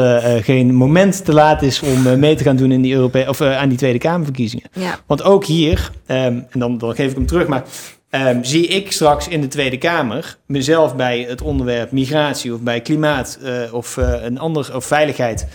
[0.42, 3.70] geen moment te laat is om mee te gaan doen in die Europe of aan
[3.70, 4.70] die Tweede Kamerverkiezingen.
[4.74, 5.00] Ja.
[5.06, 6.16] Want ook hier, um,
[6.50, 7.64] en dan, dan geef ik hem terug, maar
[8.16, 12.82] Um, zie ik straks in de Tweede Kamer mezelf bij het onderwerp migratie of bij
[12.82, 15.48] klimaat uh, of uh, een ander of veiligheid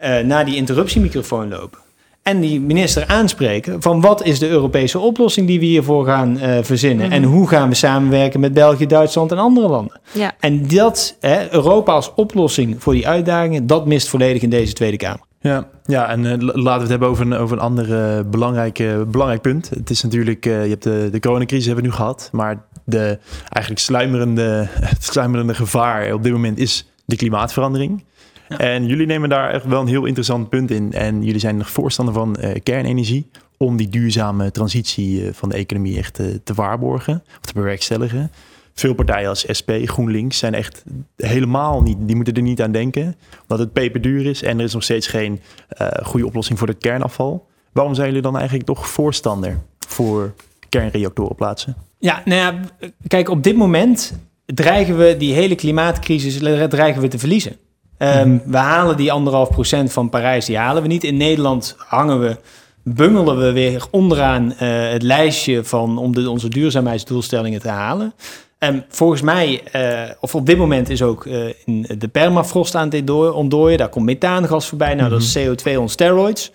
[0.00, 1.78] uh, naar die interruptiemicrofoon lopen.
[2.22, 7.06] En die minister aanspreken van wat is de Europese oplossing die we hiervoor gaan verzinnen.
[7.06, 7.22] Mm -hmm.
[7.22, 10.00] En hoe gaan we samenwerken met België, Duitsland en andere landen.
[10.12, 10.32] Ja.
[10.40, 14.96] En dat, hè, Europa als oplossing voor die uitdagingen, dat mist volledig in deze Tweede
[14.96, 15.27] Kamer.
[15.48, 18.82] Ja, ja en uh, laten we het hebben over een, over een ander uh, belangrijk,
[19.10, 19.68] belangrijk punt.
[19.68, 23.18] Het is natuurlijk, uh, je hebt de, de coronacrisis hebben we nu gehad, maar de
[23.48, 28.04] eigenlijk sluimerende, het sluimerende gevaar op dit moment is de klimaatverandering.
[28.48, 28.58] Ja.
[28.58, 30.92] En jullie nemen daar echt wel een heel interessant punt in.
[30.92, 36.14] En jullie zijn nog voorstander van kernenergie om die duurzame transitie van de economie echt
[36.44, 38.30] te waarborgen of te bewerkstelligen
[38.78, 40.84] veel partijen als SP, GroenLinks zijn echt
[41.16, 43.16] helemaal niet, die moeten er niet aan denken.
[43.42, 45.40] Omdat het peperduur is en er is nog steeds geen
[45.80, 47.46] uh, goede oplossing voor het kernafval.
[47.72, 50.34] Waarom zijn jullie dan eigenlijk toch voorstander voor
[50.68, 51.76] kernreactoren plaatsen?
[51.98, 52.60] Ja, nou ja,
[53.06, 56.38] kijk, op dit moment dreigen we die hele klimaatcrisis
[56.68, 57.56] dreigen we te verliezen.
[57.98, 61.04] Um, we halen die anderhalf procent van Parijs, die halen we niet.
[61.04, 62.36] In Nederland hangen we
[62.82, 68.12] bungelen we weer onderaan uh, het lijstje van om de, onze duurzaamheidsdoelstellingen te halen.
[68.58, 72.88] En volgens mij, uh, of op dit moment is ook uh, in de permafrost aan
[72.90, 73.78] het ontdooien.
[73.78, 74.94] Daar komt methaangas voorbij.
[74.94, 75.48] Nou, dat is mhm.
[75.48, 76.52] CO2 on steroids.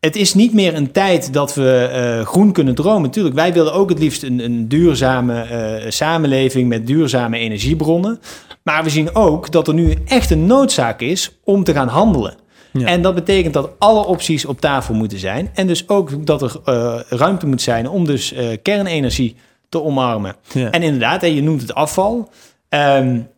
[0.00, 3.02] Het is niet meer een tijd dat we uh, groen kunnen dromen.
[3.02, 8.20] Natuurlijk, wij willen ook het liefst een, een duurzame samenleving met duurzame energiebronnen.
[8.62, 12.34] Maar we zien ook dat er nu echt een noodzaak is om te gaan handelen.
[12.72, 12.86] Ja.
[12.86, 15.50] En dat betekent dat alle opties op tafel moeten zijn.
[15.54, 16.60] En dus ook dat er
[17.08, 19.36] ruimte moet zijn om dus kernenergie
[19.68, 20.36] te omarmen.
[20.52, 20.70] Ja.
[20.70, 22.30] En inderdaad, je noemt het afval.
[22.68, 23.28] Um,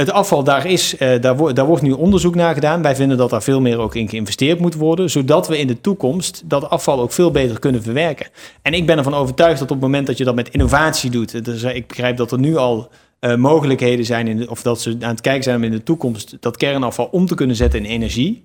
[0.00, 2.82] het afval, daar, is, uh, daar, wo daar wordt nu onderzoek naar gedaan.
[2.82, 5.80] Wij vinden dat daar veel meer ook in geïnvesteerd moet worden, zodat we in de
[5.80, 8.26] toekomst dat afval ook veel beter kunnen verwerken.
[8.62, 11.44] En ik ben ervan overtuigd dat op het moment dat je dat met innovatie doet,
[11.44, 15.10] dus ik begrijp dat er nu al uh, mogelijkheden zijn, in of dat ze aan
[15.10, 18.44] het kijken zijn om in de toekomst dat kernafval om te kunnen zetten in energie.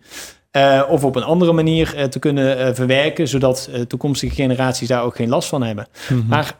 [0.51, 5.15] Uh, of op een andere manier uh, te kunnen verwerken, zodat toekomstige generaties daar ook
[5.15, 5.87] geen last van hebben.
[6.09, 6.27] Mm -hmm.
[6.29, 6.55] Maar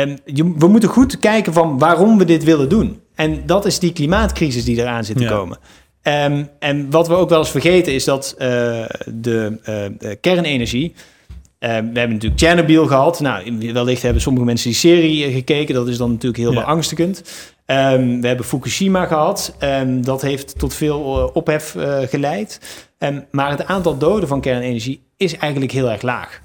[0.00, 3.00] um, je, we moeten goed kijken van waarom we dit willen doen.
[3.14, 5.30] En dat is die klimaatcrisis die eraan zit te ja.
[5.30, 5.58] komen.
[6.02, 8.34] Um, en wat we ook wel eens vergeten is dat
[9.06, 10.94] de kernenergie
[11.60, 13.20] Uh, we hebben natuurlijk Chernobyl gehad.
[13.20, 15.74] Nou, wellicht hebben sommige mensen die serie gekeken.
[15.74, 16.60] Dat is dan natuurlijk heel ja.
[16.60, 17.22] beangstigend.
[17.66, 19.56] Um, we hebben Fukushima gehad.
[19.60, 21.76] Um, dat heeft tot veel ophef
[22.08, 22.60] geleid.
[23.30, 26.42] Maar het aantal doden van kernenergie is eigenlijk heel erg laag.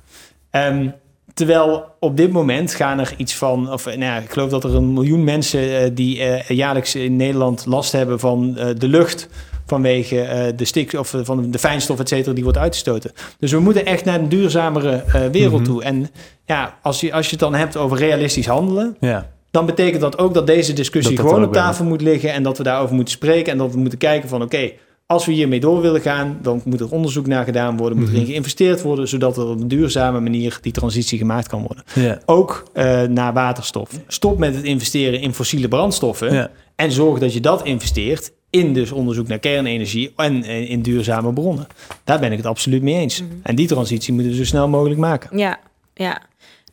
[1.34, 3.72] Terwijl op dit moment gaan er iets van...
[3.72, 5.62] Of, nou ja, ik geloof dat er een miljoen mensen...
[5.69, 9.30] Uh, die jaarlijks in Nederland last hebben van de lucht
[9.65, 13.12] vanwege uh, de stik of van de fijnstof, et cetera, die wordt uitgestoten.
[13.39, 15.63] Dus we moeten echt naar een duurzamere uh, wereld mm -hmm.
[15.63, 15.84] toe.
[15.84, 16.10] En
[16.46, 19.30] ja, als je, als je het dan hebt over realistisch handelen, ja.
[19.52, 22.58] dan betekent dat ook dat deze discussie dat gewoon op tafel moet liggen en dat
[22.58, 25.60] we daarover moeten spreken en dat we moeten kijken van oké, okay, als we hiermee
[25.60, 28.30] door willen gaan, dan moet er onderzoek naar gedaan worden, moet erin -hmm.
[28.30, 31.84] geïnvesteerd worden, zodat er op een duurzame manier die transitie gemaakt kan worden.
[31.96, 32.20] Ja.
[32.26, 33.89] Ook uh, naar waterstof.
[34.08, 36.52] Stop met het investeren in fossiele brandstoffen ja.
[36.76, 41.68] en zorg dat je dat investeert in dus onderzoek naar kernenergie en in duurzame bronnen.
[42.04, 43.22] Daar ben ik het absoluut mee eens.
[43.22, 43.39] Mm -hmm.
[43.44, 45.38] En die transitie moeten we zo snel mogelijk maken.
[45.38, 45.60] Ja,
[45.94, 46.22] ja.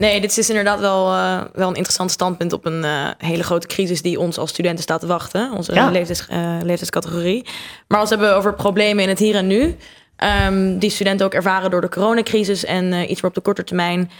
[0.01, 3.67] Nee, dit is inderdaad wel, uh, wel een interessant standpunt op een uh, hele grote
[3.67, 5.53] crisis die ons als studenten staat te wachten.
[5.53, 5.91] Onze ja.
[5.91, 7.47] leeftijds, uh, leeftijdscategorie.
[7.89, 9.77] Maar als we hebben over problemen in het hier en nu.
[10.47, 14.11] Um, die studenten ook ervaren door de coronacrisis en iets meer op de korte termijn.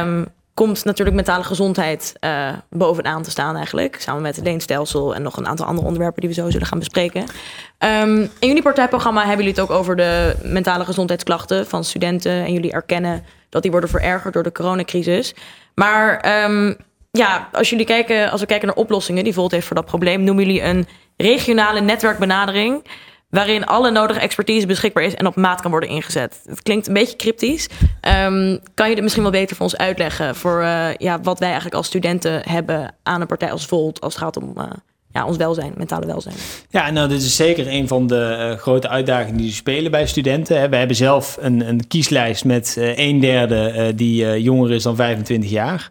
[0.00, 0.26] Um,
[0.66, 3.96] komt natuurlijk mentale gezondheid uh, bovenaan te staan eigenlijk.
[4.00, 6.78] Samen met het leenstelsel en nog een aantal andere onderwerpen die we zo zullen gaan
[6.78, 7.20] bespreken.
[7.78, 12.32] Um, in jullie partijprogramma hebben jullie het ook over de mentale gezondheidsklachten van studenten.
[12.32, 15.34] En jullie erkennen dat die worden verergerd door de coronacrisis.
[15.74, 16.76] Maar um,
[17.10, 20.22] ja, als jullie kijken, als we kijken naar oplossingen die Volt heeft voor dat probleem,
[20.22, 22.84] noemen jullie een regionale netwerkbenadering
[23.30, 26.40] waarin alle nodige expertise beschikbaar is en op maat kan worden ingezet.
[26.46, 27.68] Het klinkt een beetje cryptisch.
[28.24, 31.48] Um, kan je dit misschien wel beter voor ons uitleggen voor uh, ja, wat wij
[31.48, 34.64] eigenlijk als studenten hebben aan een partij als Volt als het gaat om uh,
[35.12, 36.34] ja, ons welzijn, mentale welzijn?
[36.70, 40.70] Ja, nou, dit is zeker een van de uh, grote uitdagingen die spelen bij studenten.
[40.70, 45.90] We hebben zelf een, een kieslijst met een derde die jonger is dan 25 jaar.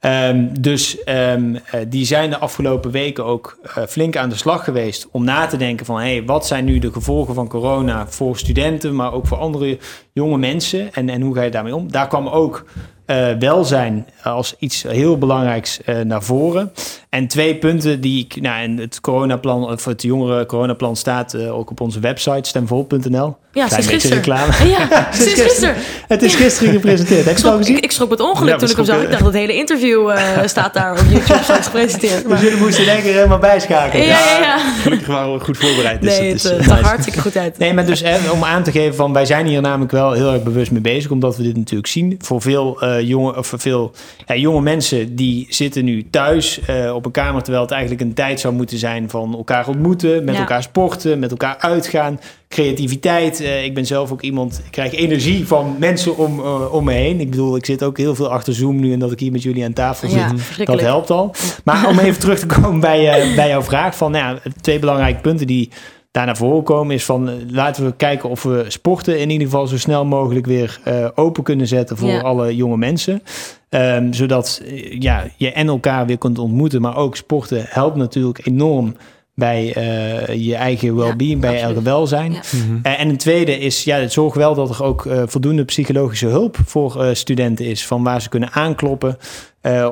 [0.00, 4.64] Um, dus um, uh, die zijn de afgelopen weken ook uh, flink aan de slag
[4.64, 8.36] geweest om na te denken van hey, wat zijn nu de gevolgen van corona voor
[8.36, 9.78] studenten, maar ook voor andere
[10.12, 11.92] jonge mensen en, en hoe ga je daarmee om?
[11.92, 12.64] Daar kwam ook
[13.10, 16.72] uh, welzijn als iets heel belangrijks uh, naar voren.
[17.08, 21.56] En twee punten die ik, nou, in het coronaplan, of het jongere coronaplan staat uh,
[21.56, 23.36] ook op onze website stemvol.nl.
[23.52, 24.16] Ja, sinds gisteren.
[24.16, 24.52] reclame.
[24.68, 25.74] Ja, sinds gisteren.
[26.08, 27.24] Het is gisteren gepresenteerd.
[27.24, 29.02] Heb ik, schrok, ik, ik schrok het ongeluk ja, toen ik hem zag.
[29.02, 32.24] Ik dacht, het hele interview uh, staat daar op YouTube straks gepresenteerd.
[32.24, 32.38] Maar...
[32.38, 34.06] Dus jullie moesten denk ik helemaal bijschakelen.
[34.06, 34.58] Ja, ja, ja.
[34.58, 36.02] Gelukkig waren we goed voorbereid.
[36.02, 37.58] Dus nee, het, het, het zag hartstikke goed uit.
[37.58, 40.32] Nee, maar dus hè, om aan te geven van, wij zijn hier namelijk wel heel
[40.32, 42.18] erg bewust mee bezig, omdat we dit natuurlijk zien.
[42.18, 43.92] Voor veel uh, jonge, of veel
[44.26, 48.14] ja, jonge mensen die zitten nu thuis uh, op een kamer, terwijl het eigenlijk een
[48.14, 50.40] tijd zou moeten zijn van elkaar ontmoeten, met ja.
[50.40, 53.40] elkaar sporten, met elkaar uitgaan, creativiteit.
[53.40, 57.20] Uh, ik ben zelf ook iemand, ik krijg energie van mensen om, om me heen.
[57.20, 59.42] Ik bedoel, ik zit ook heel veel achter Zoom nu en dat ik hier met
[59.42, 60.20] jullie aan tafel zit,
[60.56, 61.34] ja, dat helpt al.
[61.64, 65.20] Maar om even terug te komen bij, bij jouw vraag van, nou ja, twee belangrijke
[65.20, 65.70] punten die
[66.18, 69.66] daar naar voren komen is van laten we kijken of we sporten in ieder geval
[69.66, 72.20] zo snel mogelijk weer uh, open kunnen zetten voor ja.
[72.20, 73.22] alle jonge mensen.
[73.70, 74.62] Um, zodat
[74.98, 78.96] ja, je en elkaar weer kunt ontmoeten, maar ook sporten helpt natuurlijk enorm
[79.34, 82.32] bij uh, je eigen well-being, ja, bij elke welzijn.
[82.32, 82.40] Ja.
[82.52, 82.80] Mm -hmm.
[82.82, 86.26] uh, en een tweede is, ja, het zorg wel dat er ook uh, voldoende psychologische
[86.26, 89.18] hulp voor studenten is, van waar ze kunnen aankloppen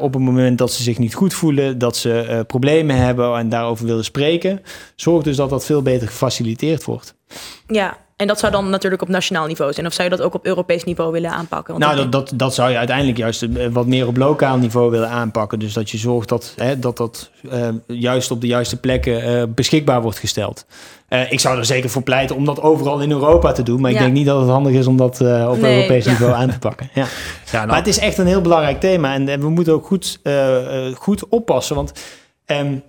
[0.01, 3.87] op het moment dat ze zich niet goed voelen, dat ze problemen hebben en daarover
[3.87, 4.63] willen spreken.
[4.97, 7.15] Zorg dus dat dat veel beter gefaciliteerd wordt.
[7.67, 9.87] Ja, en dat zou dan natuurlijk op nationaal niveau zijn.
[9.87, 11.79] Of zou je dat ook op Europees niveau willen aanpakken?
[11.79, 15.09] Want nou, dat, dat, dat zou je uiteindelijk juist wat meer op lokaal niveau willen
[15.09, 15.59] aanpakken.
[15.59, 19.43] Dus dat je zorgt dat hè, dat, dat uh, juist op de juiste plekken uh,
[19.55, 20.67] beschikbaar wordt gesteld.
[21.09, 23.81] Uh, ik zou er zeker voor pleiten om dat overal in Europa te doen.
[23.81, 23.97] Maar ja.
[23.97, 26.11] ik denk niet dat het handig is om dat op nee, Europees ja.
[26.11, 26.91] niveau aan te pakken.
[26.95, 27.03] Ja.
[27.03, 27.09] ja
[27.53, 27.67] nou.
[27.67, 29.15] Maar het is echt een heel belangrijk thema.
[29.15, 30.21] En, en we moeten ook goed,
[30.95, 31.77] goed oppassen.
[31.77, 31.93] Want...
[32.47, 32.83] Um,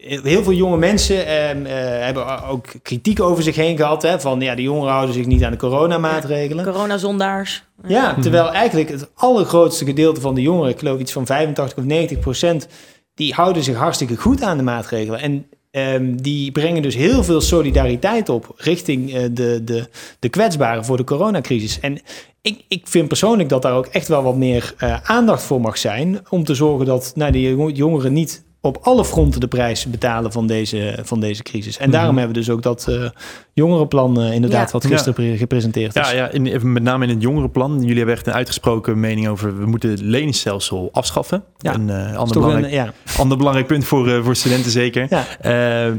[0.00, 1.66] heel veel jonge mensen eh, uh,
[2.04, 4.02] hebben ook kritiek over zich heen gehad.
[4.02, 6.64] Hè, van ja, de jongeren houden zich niet aan de coronamaatregelen.
[6.64, 7.64] Ja, coronazondaars.
[7.86, 11.84] Ja, terwijl eigenlijk het allergrootste gedeelte van de jongeren, ik geloof iets van 85 of
[11.84, 12.68] 90 procent,
[13.14, 15.20] die houden zich hartstikke goed aan de maatregelen.
[15.20, 19.88] En ehm, die brengen dus heel veel solidariteit op richting eh, de, de,
[20.18, 21.80] de kwetsbaren voor de coronacrisis.
[21.80, 22.00] En
[22.42, 25.78] ik, ik vind persoonlijk dat daar ook echt wel wat meer eh, aandacht voor mag
[25.78, 26.20] zijn.
[26.28, 30.46] Om te zorgen dat nou, de jongeren niet op alle fronten de prijs betalen van
[30.46, 31.76] deze, van deze crisis.
[31.78, 32.18] En daarom Mhm.
[32.18, 33.04] hebben we dus ook dat eh,
[33.52, 34.72] jongerenplan eh, inderdaad, Ja.
[34.72, 36.10] wat gisteren pre- gepresenteerd is.
[36.10, 37.78] Ja, ja in, met name in het jongerenplan.
[37.80, 39.58] Jullie hebben echt een uitgesproken mening over...
[39.58, 41.44] we moeten het leningsstelsel afschaffen.
[41.58, 45.06] Ja, Een is ander, belangrijk, een, ander belangrijk punt voor, voor studenten zeker.
[45.10, 45.24] Ja.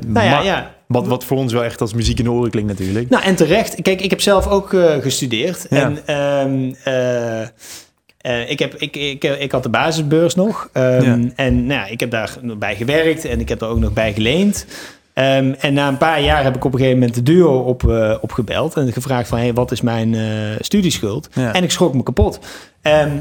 [0.08, 0.74] Nou ja, ja.
[0.88, 3.10] Wat, wat voor ons wel echt als muziek in de oren klinkt natuurlijk.
[3.10, 3.82] Nou, en terecht.
[3.82, 4.70] Kijk, ik heb zelf ook
[5.02, 5.68] gestudeerd.
[5.68, 6.72] En ehm,
[8.22, 10.70] eh, eh, ik, heb, ik, ik, ik had de basisbeurs nog.
[10.74, 11.30] Ehm, Ja.
[11.36, 13.94] En nou, ja, ik heb daar nog bij gewerkt en ik heb er ook nog
[13.94, 14.66] bij geleend.
[15.14, 17.90] Ehm, en na een paar jaar heb ik op een gegeven moment de duo op,
[17.90, 20.22] eh, opgebeld en gevraagd van, hey, wat is mijn eh,
[20.60, 21.30] studieschuld?
[21.34, 21.54] Ja.
[21.54, 22.40] En ik schrok me kapot.
[22.82, 23.18] Ehm,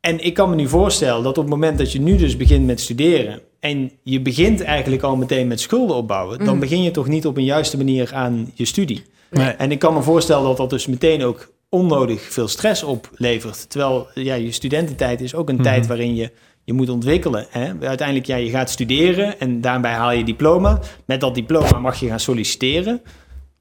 [0.00, 2.66] en ik kan me nu voorstellen dat op het moment dat je nu dus begint
[2.66, 6.58] met studeren en je begint eigenlijk al meteen met schulden opbouwen, dan Mhm.
[6.58, 9.02] begin je toch niet op een juiste manier aan je studie.
[9.30, 9.48] Nee.
[9.48, 13.70] En ik kan me voorstellen dat dat dus meteen ook onnodig veel stress oplevert.
[13.70, 15.64] Terwijl ja, je studententijd is ook een Mhm.
[15.64, 16.30] tijd waarin je
[16.64, 17.46] je moet ontwikkelen.
[17.50, 17.72] Hè?
[17.86, 20.80] Uiteindelijk, ja, je gaat studeren en daarbij haal je diploma.
[21.06, 23.02] Met dat diploma mag je gaan solliciteren.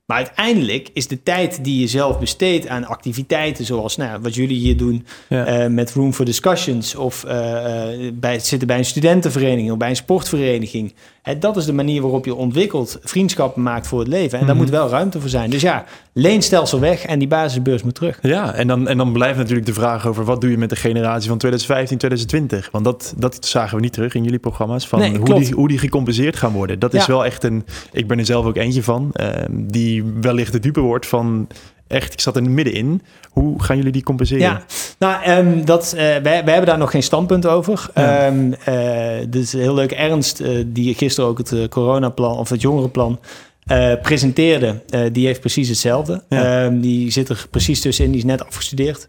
[0.05, 4.57] Maar uiteindelijk is de tijd die je zelf besteedt aan activiteiten zoals nou, wat jullie
[4.59, 5.45] hier doen Ja.
[5.45, 9.95] eh, met Room for Discussions of eh, bij, zitten bij een studentenvereniging of bij een
[9.95, 10.93] sportvereniging.
[11.39, 14.39] Dat is de manier waarop je ontwikkelt, vriendschappen maakt voor het leven.
[14.39, 14.63] En daar Mhm.
[14.63, 15.49] moet wel ruimte voor zijn.
[15.49, 18.19] Dus ja, leenstelsel weg en die basisbeurs moet terug.
[18.21, 20.75] Ja, en dan, en dan blijft natuurlijk de vraag over wat doe je met de
[20.75, 22.69] generatie van 2015, 2020?
[22.71, 24.87] Want dat, dat zagen we niet terug in jullie programma's.
[24.87, 26.79] Van Nee, hoe, die, hoe die gecompenseerd gaan worden.
[26.79, 27.11] Dat is Ja.
[27.13, 27.65] wel echt een.
[27.91, 29.09] Ik ben er zelf ook eentje van.
[29.13, 31.47] ehm, die wellicht de dupe wordt van.
[31.89, 33.01] Echt, ik zat er middenin.
[33.29, 34.41] Hoe gaan jullie die compenseren?
[34.43, 34.63] Ja,
[34.99, 37.89] nou, ehm, dat, eh, wij, wij hebben daar nog geen standpunt over.
[37.95, 38.25] Ja.
[38.25, 43.19] Ehm, eh, dus heel leuk, Ernst, eh, die gisteren ook het coronaplan of het jongerenplan
[43.65, 44.81] eh, presenteerde,
[45.11, 46.23] die heeft precies hetzelfde.
[46.29, 46.63] Ja.
[46.65, 49.07] Ehm, die zit er precies tussenin, die is net afgestudeerd.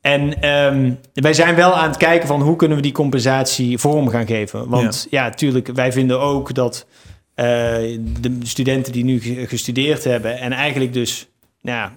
[0.00, 4.08] En ehm, wij zijn wel aan het kijken van hoe kunnen we die compensatie vorm
[4.08, 4.68] gaan geven.
[4.68, 6.86] Want ja, natuurlijk, wij vinden ook dat
[7.34, 11.28] de studenten die nu ge- gestudeerd hebben en eigenlijk dus,
[11.60, 11.92] nou ja,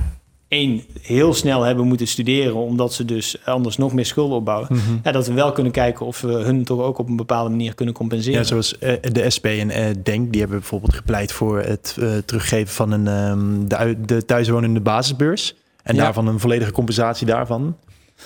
[0.47, 4.67] één, heel snel hebben moeten studeren, omdat ze dus anders nog meer schulden opbouwen.
[4.71, 4.81] Mhm.
[5.03, 7.73] Ja, dat we wel kunnen kijken of we hun toch ook op een bepaalde manier
[7.75, 8.39] kunnen compenseren.
[8.39, 12.09] Ja, zoals eh, de SP en eh, Denk, die hebben bijvoorbeeld gepleit voor het eh,
[12.25, 15.55] teruggeven van een, ehm, de, de thuiswonende basisbeurs.
[15.83, 16.01] En Ja.
[16.03, 17.75] daarvan een volledige compensatie daarvan.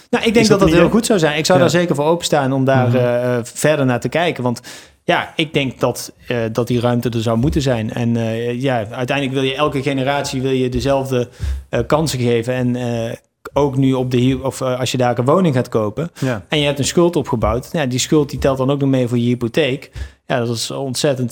[0.09, 1.37] Nou, ik denk dat dat heel goed zou zijn.
[1.37, 1.63] Ik zou Ja.
[1.63, 3.41] daar zeker voor openstaan om daar Mhm.
[3.43, 4.43] verder naar te kijken.
[4.43, 4.61] Want
[5.03, 7.93] ja, ik denk dat, eh, dat die ruimte er zou moeten zijn.
[7.93, 11.29] En eh, ja, uiteindelijk wil je elke generatie wil je dezelfde
[11.69, 12.53] eh, kansen geven.
[12.53, 13.15] En eh,
[13.53, 16.45] ook nu op de of als je daar een woning gaat kopen Ja.
[16.49, 19.07] en je hebt een schuld opgebouwd, ja, die schuld die telt dan ook nog mee
[19.07, 19.91] voor je hypotheek.
[20.27, 21.31] Ja, dat is ontzettend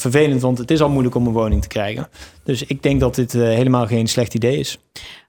[0.00, 2.08] vervelend, want het is al moeilijk om een woning te krijgen.
[2.44, 4.78] Dus ik denk dat dit eh, helemaal geen slecht idee is.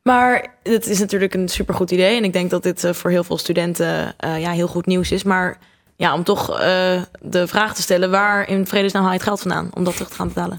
[0.04, 2.18] Maar het is natuurlijk een supergoed idee.
[2.18, 5.12] En ik denk dat dit eh, voor heel veel studenten eh, ja, heel goed nieuws
[5.12, 5.24] is.
[5.24, 5.58] Maar
[5.98, 8.12] ja, om toch eh, de vraag te stellen...
[8.12, 10.58] waar in vredesnaam haal je het geld vandaan om dat terug te gaan betalen?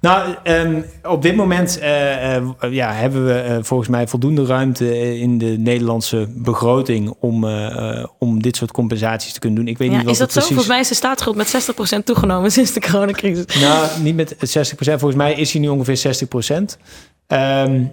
[0.00, 5.38] Nou, ehm, op dit moment eh, eh, ja, hebben we volgens mij voldoende ruimte in
[5.38, 7.46] de Nederlandse begroting om,
[8.18, 9.68] om dit soort compensaties te kunnen doen.
[9.68, 10.40] Ik weet Ja, niet wat is dat zo?
[10.40, 13.60] Volgens mij is de staatsschuld met 60% toegenomen sinds de coronacrisis.
[13.60, 14.38] Nou, niet met 60%.
[14.76, 16.78] Volgens mij is hij nu ongeveer 60%.
[17.26, 17.84] Ehm,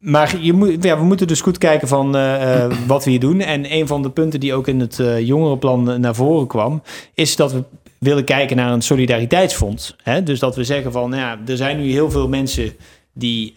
[0.00, 3.20] maar je moet, ja, we moeten dus goed kijken van eh, eh, wat we hier
[3.20, 3.40] doen.
[3.40, 6.82] En een van de punten die ook in het eh, jongerenplan naar voren kwam...
[7.14, 7.64] is dat we
[7.98, 9.96] willen kijken naar een solidariteitsfonds.
[10.02, 10.22] Hè?
[10.22, 12.72] Dus dat we zeggen van, nou ja, er zijn nu heel veel mensen...
[13.12, 13.54] die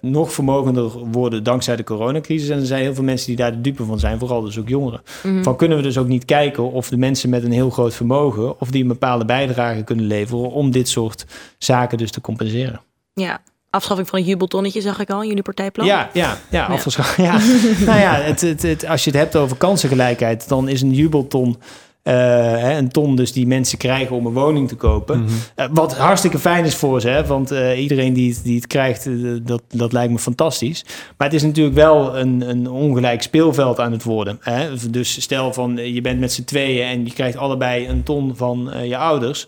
[0.00, 2.48] nog vermogender worden dankzij de coronacrisis.
[2.48, 4.18] En er zijn heel veel mensen die daar de dupe van zijn.
[4.18, 5.02] Vooral dus ook jongeren.
[5.22, 5.42] Mhm.
[5.42, 8.60] Van kunnen we dus ook niet kijken of de mensen met een heel groot vermogen...
[8.60, 10.50] of die een bepaalde bijdrage kunnen leveren...
[10.50, 11.26] om dit soort
[11.58, 12.80] zaken dus te compenseren.
[13.14, 13.40] Ja,
[13.70, 15.86] afschaffing van een jubeltonnetje zag ik al in jullie partijplan.
[15.86, 16.68] Ja, ja, ja,
[17.16, 17.38] Ja.
[17.86, 20.48] nou ja, het, het, het, als je het hebt over kansengelijkheid...
[20.48, 21.56] dan is een jubelton...
[22.02, 25.20] eh, hè, een ton dus die mensen krijgen om een woning te kopen.
[25.20, 25.32] Mhm.
[25.54, 27.26] Eh, wat hartstikke fijn is voor ze, hè?
[27.26, 29.08] want eh, iedereen die het, die het krijgt,
[29.46, 30.84] dat, dat lijkt me fantastisch.
[31.16, 34.38] Maar het is natuurlijk wel een, een ongelijk speelveld aan het worden.
[34.40, 34.90] Hè?
[34.90, 38.72] Dus stel van je bent met z'n tweeën en je krijgt allebei een ton van
[38.72, 39.46] eh, je ouders.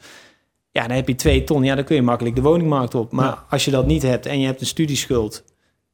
[0.73, 1.65] Ja, dan heb je twee ton.
[1.65, 3.13] Ja, dan kun je makkelijk de woningmarkt op.
[3.13, 3.45] Maar Ja.
[3.51, 5.45] als je dat niet hebt en je hebt een studieschuld,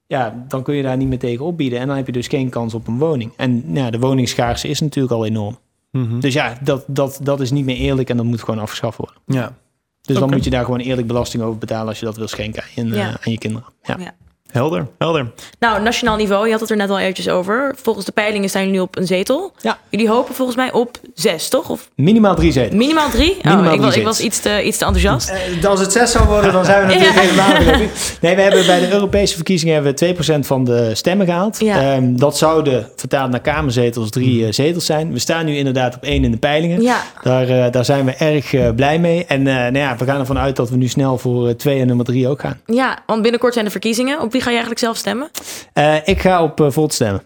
[0.06, 1.78] ja, dan kun je daar niet meer tegen opbieden.
[1.78, 3.32] En dan heb je dus geen kans op een woning.
[3.36, 5.58] En ja, de woningschaarste is natuurlijk al enorm.
[5.92, 6.20] Mhm.
[6.20, 9.16] Dus ja, dat, dat, dat is niet meer eerlijk en dat moet gewoon afgeschaft worden.
[9.26, 9.56] Ja.
[10.02, 12.62] Dus dan moet je daar gewoon eerlijk belasting over betalen als je dat wil schenken
[12.76, 12.94] aan Ja.
[13.08, 13.66] eh, aan je kinderen.
[13.82, 13.96] Ja.
[13.98, 14.14] Ja.
[14.52, 15.26] Helder, helder.
[15.58, 17.74] Nou, nationaal niveau, je had het er net al eventjes over.
[17.82, 19.52] Volgens de peilingen staan jullie nu op een zetel.
[19.60, 19.78] Ja.
[19.88, 21.68] Jullie hopen volgens mij op zes, toch?
[21.70, 22.74] Of Minimaal drie zetels.
[22.74, 23.36] minimaal drie?
[23.42, 25.28] Minimaal oh, ik, drie was, ik was iets te, iets te enthousiast.
[25.60, 27.20] Eh, als het 6 zou worden, dan zijn we natuurlijk Ja.
[27.20, 28.16] helemaal gelukkig.
[28.20, 31.60] Nee, we hebben bij de Europese verkiezingen hebben we 2% van de stemmen gehaald.
[31.60, 31.80] Ja.
[31.94, 35.12] Ehm, dat zouden vertaald naar kamerzetels drie eh, zetels zijn.
[35.12, 36.82] We staan nu inderdaad op één in de peilingen.
[36.82, 39.24] Ja, Daar, eh, daar zijn we erg blij mee.
[39.24, 41.86] En eh, nou ja, we gaan ervan uit dat we nu snel voor twee en
[41.86, 42.60] nummer drie ook gaan.
[42.66, 44.20] ja, want binnenkort zijn de verkiezingen.
[44.20, 45.30] Op wie ga je eigenlijk zelf stemmen?
[45.72, 47.22] Eh, ik ga op uh, Volt stemmen.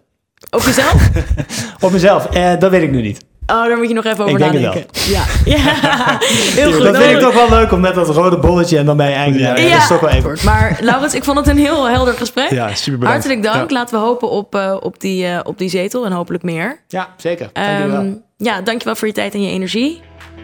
[0.51, 1.09] Op jezelf?
[1.81, 3.25] Op mezelf, eh, dat weet ik nu niet.
[3.47, 4.91] Oh, daar moet je nog even over Ik denk het nadenken.
[5.11, 5.25] Ja.
[5.57, 6.83] ja, heel goed.
[6.83, 9.15] dat vind ik toch wel leuk om met dat rode bolletje en dan ben je
[9.15, 9.49] eindigen.
[9.49, 9.57] Ja.
[9.57, 10.39] Ja, dat is toch wel even.
[10.45, 12.51] Maar Laurens, ik vond het een heel helder gesprek.
[12.51, 13.25] Ja, super bedankt.
[13.25, 13.71] Hartelijk dank.
[13.71, 13.77] Ja.
[13.77, 16.81] Laten we hopen op, eh, op, die, eh, op die zetel en hopelijk meer.
[16.89, 17.51] Ja, zeker.
[17.53, 18.01] Dankjewel.
[18.01, 20.01] Ehm, ja, dankjewel voor je tijd en je energie.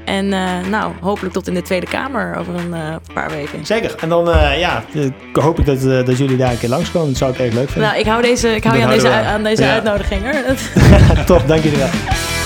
[0.08, 3.66] En eh, nou, hopelijk tot in de Tweede Kamer over een eh, paar weken.
[3.66, 3.94] Zeker.
[4.00, 4.84] En dan eh, ja,
[5.32, 7.08] hoop ik dat, dat jullie daar een keer langskomen.
[7.08, 7.90] Dat zou ik erg leuk vinden.
[7.90, 10.22] Nou, ik hou, deze, ik hou je aan deze, aan deze uitnodiging.
[10.22, 10.54] Hoor.
[11.26, 12.37] Top, dank jullie wel.